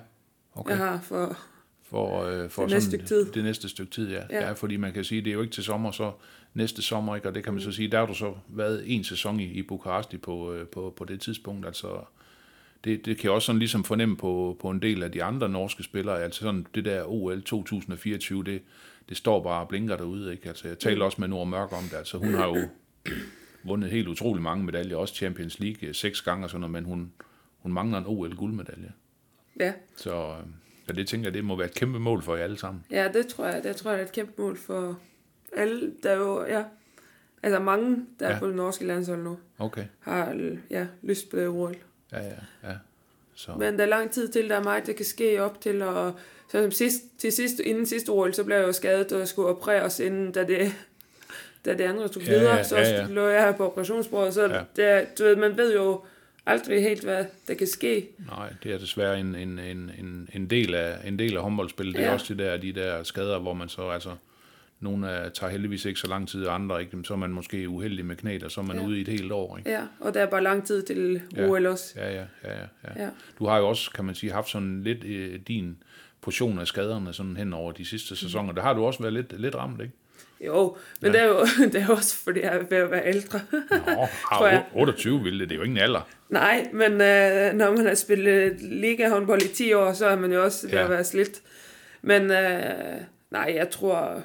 okay. 0.55 0.69
Jeg 0.69 0.77
har 0.77 0.99
for... 1.03 1.37
For, 1.83 2.23
øh, 2.23 2.49
for 2.49 2.61
Det 2.61 2.71
næste 2.71 2.89
stykke 2.89 3.05
tid. 3.05 3.31
Det 3.31 3.43
næste 3.43 3.69
stykke 3.69 3.91
tid, 3.91 4.09
ja. 4.11 4.21
ja. 4.29 4.39
Ja. 4.39 4.47
ja. 4.47 4.51
fordi 4.51 4.77
man 4.77 4.93
kan 4.93 5.03
sige, 5.03 5.21
det 5.21 5.29
er 5.29 5.33
jo 5.33 5.41
ikke 5.41 5.53
til 5.53 5.63
sommer, 5.63 5.91
så 5.91 6.11
næste 6.53 6.81
sommer, 6.81 7.15
ikke? 7.15 7.27
og 7.27 7.35
det 7.35 7.43
kan 7.43 7.53
man 7.53 7.61
så 7.61 7.71
sige, 7.71 7.87
der 7.87 7.99
har 7.99 8.05
du 8.05 8.13
så 8.13 8.33
været 8.49 8.83
en 8.85 9.03
sæson 9.03 9.39
i, 9.39 9.43
i 9.43 9.61
Bukaresti 9.61 10.17
på, 10.17 10.53
øh, 10.53 10.67
på, 10.67 10.93
på 10.97 11.05
det 11.05 11.21
tidspunkt, 11.21 11.65
altså 11.65 11.87
det, 12.83 13.05
det 13.05 13.17
kan 13.17 13.23
jeg 13.23 13.31
også 13.31 13.45
sådan 13.45 13.59
ligesom 13.59 13.83
fornemme 13.83 14.17
på, 14.17 14.57
på 14.59 14.69
en 14.69 14.81
del 14.81 15.03
af 15.03 15.11
de 15.11 15.23
andre 15.23 15.49
norske 15.49 15.83
spillere, 15.83 16.23
altså 16.23 16.39
sådan 16.41 16.65
det 16.75 16.85
der 16.85 17.03
OL 17.07 17.41
2024, 17.43 18.43
det, 18.43 18.61
det 19.09 19.17
står 19.17 19.43
bare 19.43 19.61
og 19.61 19.67
blinker 19.67 19.97
derude, 19.97 20.31
ikke? 20.31 20.47
Altså 20.47 20.67
jeg 20.67 20.79
taler 20.79 21.05
også 21.05 21.21
med 21.21 21.27
Nora 21.27 21.45
Mørk 21.45 21.71
om 21.73 21.83
det, 21.83 21.97
altså 21.97 22.17
hun 22.17 22.33
har 22.33 22.47
jo 22.47 22.57
vundet 23.67 23.89
helt 23.91 24.07
utrolig 24.07 24.43
mange 24.43 24.65
medaljer, 24.65 24.95
også 24.97 25.15
Champions 25.15 25.59
League 25.59 25.89
øh, 25.89 25.95
seks 25.95 26.21
gange 26.21 26.45
og 26.45 26.49
sådan 26.49 26.59
noget, 26.59 26.71
men 26.71 26.83
hun, 26.83 27.11
hun 27.59 27.73
mangler 27.73 27.97
en 27.97 28.05
OL-guldmedalje. 28.07 28.91
Ja, 29.59 29.73
Så, 29.95 30.15
øh, 30.15 30.45
så 30.87 30.93
det 30.93 31.07
tænker 31.07 31.25
jeg, 31.27 31.33
det 31.33 31.45
må 31.45 31.55
være 31.55 31.67
et 31.67 31.73
kæmpe 31.73 31.99
mål 31.99 32.21
for 32.21 32.35
jer 32.35 32.43
alle 32.43 32.57
sammen. 32.57 32.83
ja 32.91 33.07
det 33.13 33.27
tror 33.27 33.45
jeg, 33.47 33.63
det 33.63 33.75
tror 33.75 33.91
jeg 33.91 33.99
er 33.99 34.05
et 34.05 34.11
kæmpe 34.11 34.41
mål 34.41 34.57
for 34.57 34.99
alle, 35.57 35.93
der 36.03 36.09
er 36.09 36.17
jo, 36.17 36.45
ja, 36.45 36.63
altså 37.43 37.59
mange, 37.59 38.05
der. 38.19 38.29
Ja. 38.29 38.35
er 38.35 38.39
på 38.39 38.47
det 38.47 38.55
norske 38.55 38.85
landshold 38.85 39.23
nu, 39.23 39.37
Okay, 39.59 39.85
har 39.99 40.53
ja, 40.69 40.87
lyst 41.01 41.29
på 41.29 41.37
det 41.37 41.47
OL. 41.47 41.75
Ja, 42.13 42.19
ja, 42.19 42.29
ja. 42.69 42.73
Så, 43.35 43.51
Men 43.57 43.77
der 43.77 43.83
er 43.83 43.87
lang 43.89 44.11
tid 44.11 44.27
til, 44.27 44.49
der 44.49 44.55
er 44.55 44.63
meget, 44.63 44.87
der 44.87 44.93
kan 44.93 45.05
ske 45.05 45.43
op 45.43 45.61
til, 45.61 45.81
og 45.81 46.13
så 46.51 46.61
som 46.61 46.71
sidst, 46.71 47.03
til 47.17 47.31
sidst, 47.31 47.59
inden 47.59 47.85
sidste 47.85 48.09
OL, 48.09 48.33
så 48.33 48.43
blev 48.43 48.55
jeg 48.57 48.67
jo 48.67 48.71
skadet, 48.71 49.11
og 49.11 49.27
skulle 49.27 49.47
opereres 49.49 49.99
inden, 49.99 50.31
da 50.31 50.43
det, 50.43 50.75
da 51.65 51.73
det 51.73 51.81
andre 51.83 52.07
tog 52.07 52.23
Ja, 52.23 52.37
videre, 52.39 52.55
ja, 52.55 52.63
så 52.63 52.77
ja, 52.77 52.89
ja. 52.89 53.05
lå 53.09 53.27
jeg 53.27 53.41
her 53.41 53.51
på 53.51 53.65
operationsbordet, 53.65 54.33
så 54.33 54.41
Ja. 54.45 54.55
ja. 54.57 54.63
det, 54.75 54.85
er- 54.85 55.05
du 55.19 55.23
ved, 55.23 55.35
man 55.35 55.57
ved 55.57 55.73
jo 55.75 56.01
aldrig 56.45 56.81
helt, 56.83 57.03
hvad 57.03 57.25
der 57.47 57.53
kan 57.53 57.67
ske. 57.67 58.07
nej, 58.27 58.53
det 58.63 58.71
er 58.73 58.77
desværre 58.77 59.19
en, 59.19 59.35
en, 59.35 59.59
en, 59.59 59.91
en, 59.99 60.29
en, 60.33 60.49
del, 60.49 60.75
af, 60.75 60.97
en 61.07 61.19
del 61.19 61.35
af 61.37 61.43
håndboldspillet. 61.43 61.95
Det 61.95 62.03
er 62.03 62.07
Ja. 62.07 62.13
også 62.13 62.33
de 62.33 62.43
der, 62.43 62.57
de 62.57 62.73
der 62.73 63.03
skader, 63.03 63.39
hvor 63.39 63.53
man 63.53 63.69
så, 63.69 63.89
altså, 63.89 64.09
nogle 64.81 65.09
af, 65.11 65.31
tager 65.31 65.51
heldigvis 65.51 65.85
ikke 65.85 65.99
så 65.99 66.07
lang 66.07 66.27
tid, 66.29 66.45
og 66.45 66.55
andre 66.55 66.81
ikke, 66.81 66.97
så 67.03 67.13
er 67.13 67.17
man 67.17 67.29
måske 67.29 67.69
uheldig 67.69 68.05
med 68.05 68.15
knæet, 68.15 68.43
og 68.43 68.51
så 68.51 68.61
er 68.61 68.65
man 68.65 68.77
Ja. 68.79 68.85
ude 68.85 68.97
i 68.97 69.01
et 69.01 69.07
helt 69.07 69.31
år. 69.31 69.57
Ikke? 69.57 69.69
Ja, 69.71 69.81
og 69.99 70.13
der 70.13 70.19
er 70.21 70.25
bare 70.25 70.43
lang 70.43 70.65
tid 70.67 70.83
til 70.83 71.21
Ja. 71.35 71.47
OL 71.47 71.65
også. 71.65 71.93
Ja, 71.95 72.11
ja, 72.13 72.23
ja, 72.43 72.49
ja, 72.53 72.65
ja. 72.95 73.03
Ja. 73.03 73.09
Du 73.39 73.45
har 73.45 73.57
jo 73.57 73.67
også, 73.67 73.91
kan 73.91 74.05
man 74.05 74.15
sige, 74.15 74.31
haft 74.31 74.49
sådan 74.49 74.83
lidt 74.83 75.03
øh, 75.03 75.39
din 75.47 75.77
portion 76.21 76.59
af 76.59 76.67
skaderne 76.67 77.13
sådan 77.13 77.37
hen 77.37 77.53
over 77.53 77.71
de 77.71 77.85
sidste 77.85 78.15
sæsoner. 78.15 78.53
Der 78.53 78.61
har 78.61 78.73
du 78.73 78.85
også 78.85 78.99
været 78.99 79.13
lidt, 79.13 79.41
lidt 79.41 79.55
ramt, 79.55 79.81
ikke? 79.81 79.93
Jo, 80.45 80.77
men 81.01 81.11
Ja. 81.13 81.17
ja. 81.17 81.23
det, 81.29 81.33
er 81.33 81.39
jo, 81.39 81.45
det 81.73 81.81
er 81.81 81.85
jo 81.87 81.93
også, 81.93 82.15
fordi 82.23 82.39
jeg 82.41 82.55
er 82.55 82.63
ved 82.69 82.77
at 82.77 82.91
være 82.91 83.07
ældre. 83.07 83.39
Nå, 83.87 84.07
Tror 84.37 84.47
jeg. 84.47 84.57
har 84.57 84.65
28 84.75 85.23
ville 85.23 85.39
det, 85.39 85.49
det 85.49 85.55
er 85.55 85.59
jo 85.59 85.63
ingen 85.63 85.77
alder. 85.79 86.07
Nej, 86.29 86.67
men 86.73 86.91
øh, 86.91 87.53
når 87.53 87.75
man 87.77 87.85
har 87.85 87.93
spillet 87.95 88.61
liga 88.61 89.09
håndbold 89.09 89.41
i 89.41 89.47
10 89.47 89.73
år, 89.73 89.93
så 89.93 90.05
er 90.05 90.15
man 90.15 90.33
jo 90.33 90.43
også 90.43 90.67
ved 90.67 90.73
Ja. 90.77 90.83
at 90.83 90.89
være 90.89 91.03
slidt. 91.03 91.41
Men 92.01 92.31
øh, 92.31 92.61
Nej, 93.31 93.53
jeg 93.55 93.69
tror... 93.69 94.21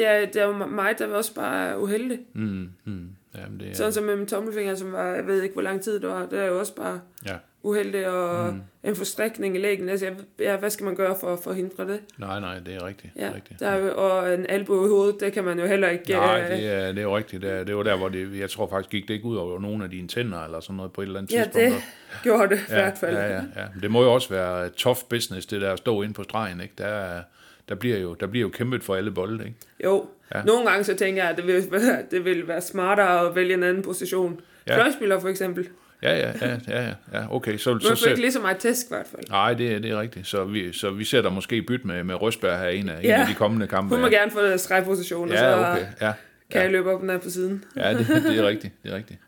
Det 0.00 0.08
er, 0.08 0.26
det 0.26 0.36
er 0.36 0.46
jo 0.46 0.52
mig, 0.66 0.94
der 0.98 1.06
var 1.06 1.16
også 1.16 1.34
bare 1.34 1.80
uheldig. 1.80 2.18
Mm, 2.34 2.68
mm. 2.84 3.08
Jamen, 3.38 3.60
det 3.60 3.70
er, 3.70 3.74
Sådan 3.74 3.92
som 3.92 4.04
med 4.04 4.16
min 4.16 4.26
tommelfinger, 4.26 4.74
som 4.74 4.92
var, 4.92 5.06
jeg 5.14 5.26
ved 5.26 5.42
ikke, 5.42 5.52
hvor 5.52 5.62
lang 5.62 5.80
tid 5.82 6.00
det 6.00 6.08
var. 6.08 6.26
Det 6.26 6.38
er 6.38 6.44
jo 6.46 6.58
også 6.58 6.74
bare 6.74 7.00
ja. 7.26 7.34
uheldig 7.62 8.08
og 8.08 8.52
mm. 8.52 8.60
en 8.84 8.96
forstrækning 8.96 9.56
i 9.56 9.58
lægen. 9.58 9.88
Altså, 9.88 10.06
jeg, 10.06 10.14
ja, 10.38 10.56
hvad 10.56 10.70
skal 10.70 10.84
man 10.84 10.94
gøre 10.94 11.16
for 11.20 11.32
at 11.32 11.38
forhindre 11.44 11.84
det? 11.88 12.00
Nej, 12.18 12.40
nej, 12.40 12.58
det 12.58 12.74
er 12.74 12.86
rigtigt. 12.86 13.12
Ja, 13.16 13.30
rigtigt. 13.34 13.60
der 13.60 13.68
er 13.68 13.76
jo, 13.76 13.92
og 13.96 14.34
en 14.34 14.46
albu 14.48 14.84
i 14.86 14.88
hovedet, 14.88 15.20
det 15.20 15.32
kan 15.32 15.44
man 15.44 15.58
jo 15.58 15.66
heller 15.66 15.88
ikke... 15.88 16.12
Nej, 16.12 16.40
øh, 16.42 16.48
det 16.50 16.66
er, 16.72 16.86
det 16.88 16.98
er 16.98 17.02
jo 17.02 17.16
rigtigt. 17.16 17.42
Det, 17.42 17.50
er, 17.50 17.64
det 17.64 17.76
var 17.76 17.82
der, 17.82 17.96
hvor 17.96 18.08
det, 18.08 18.38
jeg 18.38 18.50
tror 18.50 18.68
faktisk 18.68 18.90
gik 18.90 19.08
det 19.08 19.14
ikke 19.14 19.26
ud 19.26 19.36
over 19.36 19.60
nogle 19.60 19.84
af 19.84 19.90
dine 19.90 20.08
tænder 20.08 20.44
eller 20.44 20.60
sådan 20.60 20.76
noget 20.76 20.92
på 20.92 21.00
et 21.00 21.06
eller 21.06 21.18
andet 21.18 21.32
Ja, 21.32 21.42
tidspunkt. 21.44 21.66
det 21.68 22.22
gjorde 22.22 22.48
det 22.48 22.60
i 22.68 22.72
ja, 22.72 22.74
hvert 22.74 22.98
fald. 22.98 23.16
Ja, 23.16 23.26
ja, 23.26 23.42
ja. 23.56 23.66
Det 23.82 23.90
må 23.90 24.02
jo 24.02 24.12
også 24.12 24.28
være 24.28 24.68
tough 24.68 24.98
business, 25.10 25.46
det 25.46 25.60
der 25.60 25.72
at 25.72 25.78
stå 25.78 26.02
inde 26.02 26.14
på 26.14 26.22
stregen, 26.22 26.60
ikke? 26.60 26.74
Der, 26.78 26.86
er- 26.86 27.22
der, 27.70 27.76
bliver 27.76 27.98
jo, 27.98 28.14
der 28.14 28.26
bliver 28.26 28.42
jo 28.42 28.48
kæmpet 28.48 28.84
for 28.84 28.94
alle 28.94 29.10
bolde, 29.10 29.44
ikke? 29.44 29.56
Jo, 29.84 30.06
Ja. 30.34 30.38
ja. 30.38 30.44
nogle 30.44 30.70
gange 30.70 30.84
så 30.84 30.96
tænker 30.96 31.22
jeg, 31.22 31.30
at 31.30 31.36
det 31.36 31.46
vil, 31.46 31.64
være- 31.70 32.02
det 32.10 32.24
vil 32.24 32.48
være 32.48 32.60
smartere 32.60 33.28
at 33.28 33.34
vælge 33.36 33.54
en 33.54 33.62
anden 33.62 33.82
position. 33.82 34.40
Ja. 34.66 34.72
Ja. 34.74 34.80
Fløjspiller 34.80 35.20
for 35.20 35.28
eksempel. 35.28 35.68
Ja, 36.02 36.18
ja, 36.18 36.32
ja, 36.42 36.56
ja, 36.68 36.82
ja, 36.86 36.92
ja 37.12 37.34
okay. 37.34 37.56
Så, 37.58 37.72
Man 37.72 37.80
så, 37.80 37.94
så, 37.94 38.08
ikke 38.08 38.20
lige 38.20 38.32
så 38.32 38.40
meget 38.40 38.56
tæsk 38.56 38.86
i 38.86 38.88
hvert 38.88 39.06
fald. 39.10 39.22
nej, 39.30 39.54
det, 39.54 39.72
er- 39.74 39.78
det 39.78 39.90
er 39.90 40.00
rigtigt. 40.00 40.26
Så 40.26 40.44
vi, 40.44 40.72
så 40.72 40.90
vi 40.90 41.04
ser 41.04 41.22
der 41.22 41.30
måske 41.30 41.62
bytte 41.62 41.86
med, 41.86 42.04
med 42.04 42.14
Røsberg 42.22 42.58
her 42.60 42.68
en 42.68 42.88
af, 42.88 42.98
en 42.98 43.04
Ja. 43.04 43.20
af 43.20 43.26
de 43.26 43.34
kommende 43.34 43.66
kampe. 43.66 43.94
Hun 43.94 44.00
må 44.04 44.08
ja. 44.10 44.16
gerne 44.18 44.30
få 44.30 44.42
det 44.42 44.60
stregposition, 44.60 45.32
og 45.32 45.38
så 45.38 45.44
Ja, 45.44 45.72
okay. 45.72 45.86
Ja, 46.00 46.12
kan 46.50 46.62
jeg 46.62 46.70
løbe 46.70 46.90
op 46.94 47.00
den 47.00 47.10
her 47.10 47.18
på 47.18 47.30
siden. 47.30 47.64
ja 47.76 47.94
det, 47.98 48.06
det 48.06 48.38
er 48.38 48.46
rigtigt. 48.46 48.74
Det 48.82 48.92
er 48.92 48.96
rigtigt. 48.96 49.20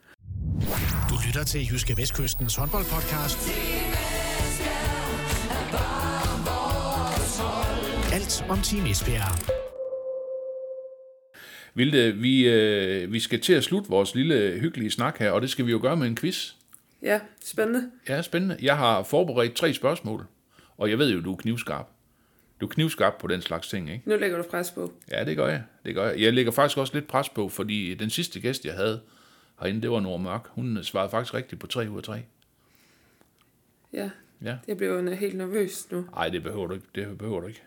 Du 1.11 1.14
lytter 1.26 1.44
til 1.44 1.61
Jyske 1.72 1.94
Vestkystens 1.96 2.57
håndboldpodcast. 2.57 3.38
Alt 8.40 8.51
om 8.51 8.59
Team 8.59 8.87
Esbjerg. 8.87 9.55
Vilde, 11.75 12.12
vi, 12.12 12.49
øh, 12.49 13.12
vi 13.12 13.21
skal 13.21 13.40
til 13.40 13.53
at 13.53 13.64
slutte 13.64 13.90
vores 13.90 14.14
lille 14.14 14.59
hyggelige 14.61 14.90
snak 14.90 15.18
her, 15.18 15.31
og 15.31 15.42
det 15.42 15.51
skal 15.51 15.66
vi 15.66 15.71
jo 15.71 15.79
gøre 15.83 15.97
med 15.97 16.07
en 16.07 16.16
quiz. 16.16 16.53
Ja, 17.03 17.21
spændende. 17.45 17.90
Ja, 18.09 18.23
spændende. 18.23 18.57
Jeg 18.62 18.77
har 18.77 19.03
forberedt 19.03 19.55
tre 19.55 19.75
spørgsmål, 19.75 20.27
og 20.77 20.90
jeg 20.90 20.99
ved 20.99 21.12
jo, 21.14 21.21
du 21.21 21.33
er 21.33 21.37
knivskarp. 21.37 21.88
Du 22.61 22.66
er 22.66 22.71
knivskarp 22.71 23.14
på 23.21 23.27
den 23.27 23.42
slags 23.42 23.68
ting, 23.68 23.90
ikke? 23.90 24.09
Nu 24.09 24.16
lægger 24.16 24.37
du 24.37 24.45
pres 24.51 24.71
på. 24.71 24.92
Ja, 25.11 25.25
det 25.25 25.37
gør 25.37 25.49
jeg. 25.49 25.62
Det 25.85 25.95
gør 25.95 26.09
jeg. 26.11 26.21
Jeg 26.21 26.33
lægger 26.33 26.53
faktisk 26.53 26.79
også 26.79 26.95
lidt 26.95 27.07
pres 27.07 27.29
på, 27.29 27.49
fordi 27.49 27.95
den 27.95 28.11
sidste 28.11 28.40
gæst, 28.40 28.64
jeg 28.64 28.75
havde 28.75 29.01
herinde, 29.61 29.83
det 29.83 29.90
var 29.90 30.01
Nora 30.01 30.18
Mørk. 30.18 30.47
Hun 30.49 30.79
svarede 30.83 31.11
faktisk 31.11 31.35
rigtigt 31.35 31.61
på 31.61 31.66
3 31.66 31.90
ud 31.90 31.97
af 31.97 32.03
3. 32.03 32.23
Ja, 33.92 34.11
Ja. 34.45 34.57
jeg 34.68 34.77
bliver 34.77 35.14
helt 35.14 35.37
nervøs 35.37 35.90
nu. 35.90 36.05
Nej, 36.14 36.29
det 36.29 36.42
behøver 36.42 36.66
du 36.66 36.75
ikke. 36.75 36.87
Det 36.95 37.18
behøver 37.18 37.40
du 37.40 37.47
ikke. 37.47 37.62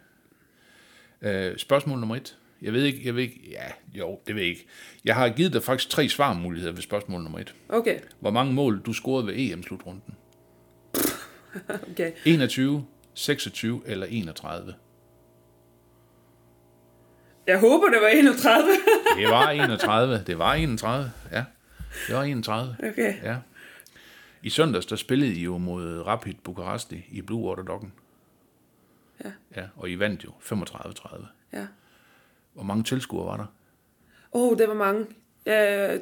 Øh, 1.21 1.57
spørgsmål 1.57 1.99
nummer 1.99 2.15
et. 2.15 2.37
Jeg 2.61 2.73
ved 2.73 2.83
ikke, 2.83 3.01
jeg 3.05 3.15
ved 3.15 3.23
ikke, 3.23 3.41
ja, 3.51 3.97
jo, 3.99 4.19
det 4.27 4.35
ved 4.35 4.41
jeg 4.41 4.49
ikke. 4.49 4.67
Jeg 5.05 5.15
har 5.15 5.29
givet 5.29 5.53
dig 5.53 5.63
faktisk 5.63 5.89
tre 5.89 6.09
svarmuligheder 6.09 6.73
ved 6.73 6.81
spørgsmål 6.81 7.21
nummer 7.21 7.39
et. 7.39 7.53
Okay, 7.69 7.99
Hvor 8.19 8.31
mange 8.31 8.53
mål 8.53 8.81
du 8.85 8.93
scorede 8.93 9.27
ved 9.27 9.33
EM-slutrunden? 9.37 10.15
okay. 11.91 12.11
21, 12.25 12.85
26 13.13 13.81
eller 13.85 14.07
31? 14.09 14.73
Jeg 17.47 17.59
håber, 17.59 17.89
det 17.89 18.01
var 18.01 18.07
31. 18.07 18.67
Det 19.17 19.29
var 19.29 19.49
31. 19.49 20.23
Det 20.27 20.39
var 20.39 20.53
31, 20.53 21.11
ja. 21.31 21.43
Det 22.07 22.15
var 22.15 22.23
31, 22.23 22.75
okay. 22.79 23.13
ja. 23.23 23.35
I 24.43 24.49
søndags, 24.49 24.85
der 24.85 24.95
spillede 24.95 25.33
I 25.33 25.43
jo 25.43 25.57
mod 25.57 26.01
Rapid 26.07 26.33
Bukaresti 26.43 27.05
i 27.11 27.21
Blue 27.21 27.49
Water 27.49 27.63
Doggen. 27.63 27.93
Ja. 29.23 29.31
Ja, 29.55 29.67
og 29.75 29.89
I 29.89 29.99
vandt 29.99 30.23
jo 30.23 30.29
35-30. 30.41 31.25
Ja. 31.53 31.67
Hvor 32.53 32.63
mange 32.63 32.83
tilskuere 32.83 33.25
var 33.25 33.37
der? 33.37 33.45
Åh, 34.33 34.51
oh, 34.51 34.57
det 34.57 34.67
var 34.67 34.73
mange. 34.73 35.05
Ja, 35.45 35.93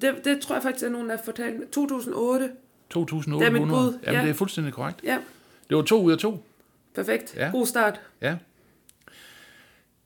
det, 0.00 0.20
det 0.24 0.40
tror 0.40 0.54
jeg 0.54 0.62
faktisk, 0.62 0.84
at 0.86 0.92
nogen 0.92 1.10
har 1.10 1.20
fortalt. 1.24 1.58
mig. 1.58 1.68
2008. 1.68 2.50
2.800? 2.94 3.38
Det 3.38 3.46
er 3.46 3.50
mit 3.50 3.62
bud, 3.62 3.98
Jamen, 4.02 4.14
ja. 4.16 4.22
det 4.22 4.30
er 4.30 4.34
fuldstændig 4.34 4.72
korrekt. 4.72 5.00
Ja, 5.04 5.18
Det 5.68 5.76
var 5.76 5.82
to 5.82 6.02
ud 6.02 6.12
af 6.12 6.18
to. 6.18 6.44
perfekt. 6.94 7.34
Ja. 7.36 7.50
God 7.52 7.66
start. 7.66 8.00
Ja. 8.20 8.36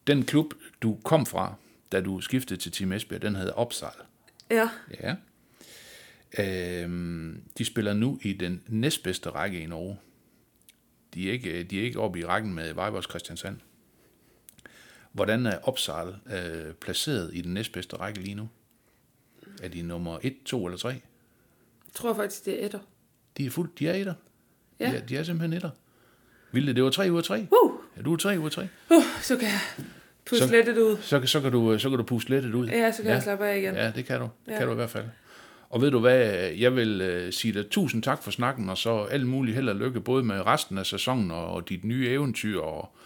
Den 0.07 0.23
klub, 0.25 0.55
du 0.83 0.99
kom 1.05 1.27
fra, 1.27 1.55
da 1.93 2.01
du 2.01 2.21
skiftede 2.21 2.61
til 2.61 2.73
Team 2.73 2.93
Esbjerg, 2.93 3.23
den 3.23 3.37
hedder 3.37 3.53
Opsal. 3.53 3.91
Ja, 4.51 4.69
Ja. 5.03 5.15
Øhm, 6.39 7.43
de 7.59 7.65
spiller 7.65 7.95
nu 7.95 8.19
i 8.23 8.33
den 8.33 8.63
næstbedste 8.67 9.31
række 9.31 9.61
i 9.61 9.67
Norge. 9.67 9.99
De 11.17 11.29
er 11.29 11.33
ikke, 11.33 11.63
de 11.63 11.81
er 11.81 11.85
ikke 11.85 12.01
oppe 12.01 12.19
i 12.19 12.25
rækken 12.25 12.55
med 12.55 12.73
Vejbos 12.75 13.05
Christiansand. 13.11 13.57
Hvordan 15.13 15.47
er 15.47 15.59
Opsal 15.63 16.15
øh, 16.33 16.73
placeret 16.75 17.31
i 17.33 17.41
den 17.41 17.55
næstbedste 17.55 17.97
række 17.97 18.21
lige 18.21 18.35
nu? 18.35 18.49
Er 19.63 19.69
de 19.69 19.83
nummer 19.83 20.19
1, 20.23 20.35
2 20.45 20.67
eller 20.67 20.79
3? 20.79 20.89
jeg 20.89 20.99
tror 21.95 22.15
faktisk, 22.15 22.45
det 22.45 22.63
er 22.63 22.67
etter. 22.67 22.79
De 23.37 23.47
er 23.47 23.51
fuldt, 23.51 23.79
de 23.79 23.89
er 23.89 23.93
etter. 23.95 24.15
Ja. 24.81 24.91
De, 24.91 24.97
er, 24.97 25.01
de 25.07 25.17
er 25.17 25.23
simpelthen 25.23 25.53
etter. 25.57 25.71
Vilde, 26.53 26.75
det 26.75 26.85
var 26.85 26.91
3 26.91 27.13
ud 27.13 27.19
af 27.19 27.25
3. 27.25 27.49
Uh, 27.65 27.73
Ja, 27.97 28.03
du 28.03 28.13
er 28.13 28.17
3 28.17 28.39
ud 28.39 28.45
af 28.45 28.53
3. 28.53 28.69
uh, 28.91 29.03
så 29.23 29.37
kan 29.37 29.49
jeg 29.49 29.61
pusse 30.27 30.45
Så- 30.49 30.53
lettet 30.55 30.79
ud. 30.79 30.97
Så, 31.01 31.27
så, 31.27 31.41
kan 31.41 31.53
du, 31.53 31.79
så 31.79 31.89
kan 31.89 31.99
du 31.99 32.05
puste 32.05 32.31
lettet 32.31 32.55
ud. 32.55 32.67
Ja, 32.69 32.93
så 32.93 32.97
kan 32.97 33.07
ja. 33.07 33.15
jeg 33.15 33.23
slappe 33.23 33.47
af 33.47 33.59
igen. 33.59 33.75
Ja, 33.75 33.91
det 33.91 34.05
kan 34.05 34.21
du. 34.21 34.29
Det 34.47 34.53
Ja. 34.53 34.59
kan 34.59 34.67
du 34.67 34.73
i 34.73 34.77
hvert 34.77 34.91
fald. 34.91 35.05
Og 35.69 35.81
ved 35.81 35.91
du 35.91 35.99
hvad, 35.99 36.19
jeg 36.59 36.77
vil 36.77 37.01
øh, 37.01 37.33
sige 37.33 37.55
dig 37.55 37.71
tusind 37.71 38.03
tak 38.03 38.23
for 38.23 38.31
snakken, 38.31 38.71
og 38.71 38.79
så 38.79 39.03
alt 39.03 39.27
muligt 39.27 39.55
held 39.55 39.69
og 39.69 39.77
lykke, 39.77 40.01
både 40.01 40.25
med 40.25 40.47
resten 40.47 40.79
af 40.79 40.87
sæsonen 40.87 41.31
og, 41.31 41.47
og 41.47 41.69
dit 41.69 41.85
nye 41.85 42.09
eventyr, 42.09 42.61
og 42.61 42.97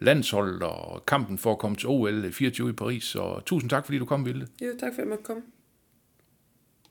landsholdet 0.00 0.62
og 0.62 1.06
kampen 1.06 1.38
for 1.38 1.52
at 1.52 1.58
komme 1.58 1.76
til 1.76 1.88
OL 1.88 2.32
24 2.32 2.66
øh, 2.66 2.72
i 2.72 2.76
Paris. 2.76 3.04
Så 3.04 3.40
tusind 3.46 3.70
tak, 3.70 3.84
fordi 3.84 3.98
du 3.98 4.04
kom, 4.04 4.26
Vilde. 4.26 4.46
Jo, 4.62 4.68
tak 4.80 4.80
for 4.80 4.86
at 4.86 4.98
jeg 4.98 5.06
måtte 5.08 5.24
komme. 5.24 5.42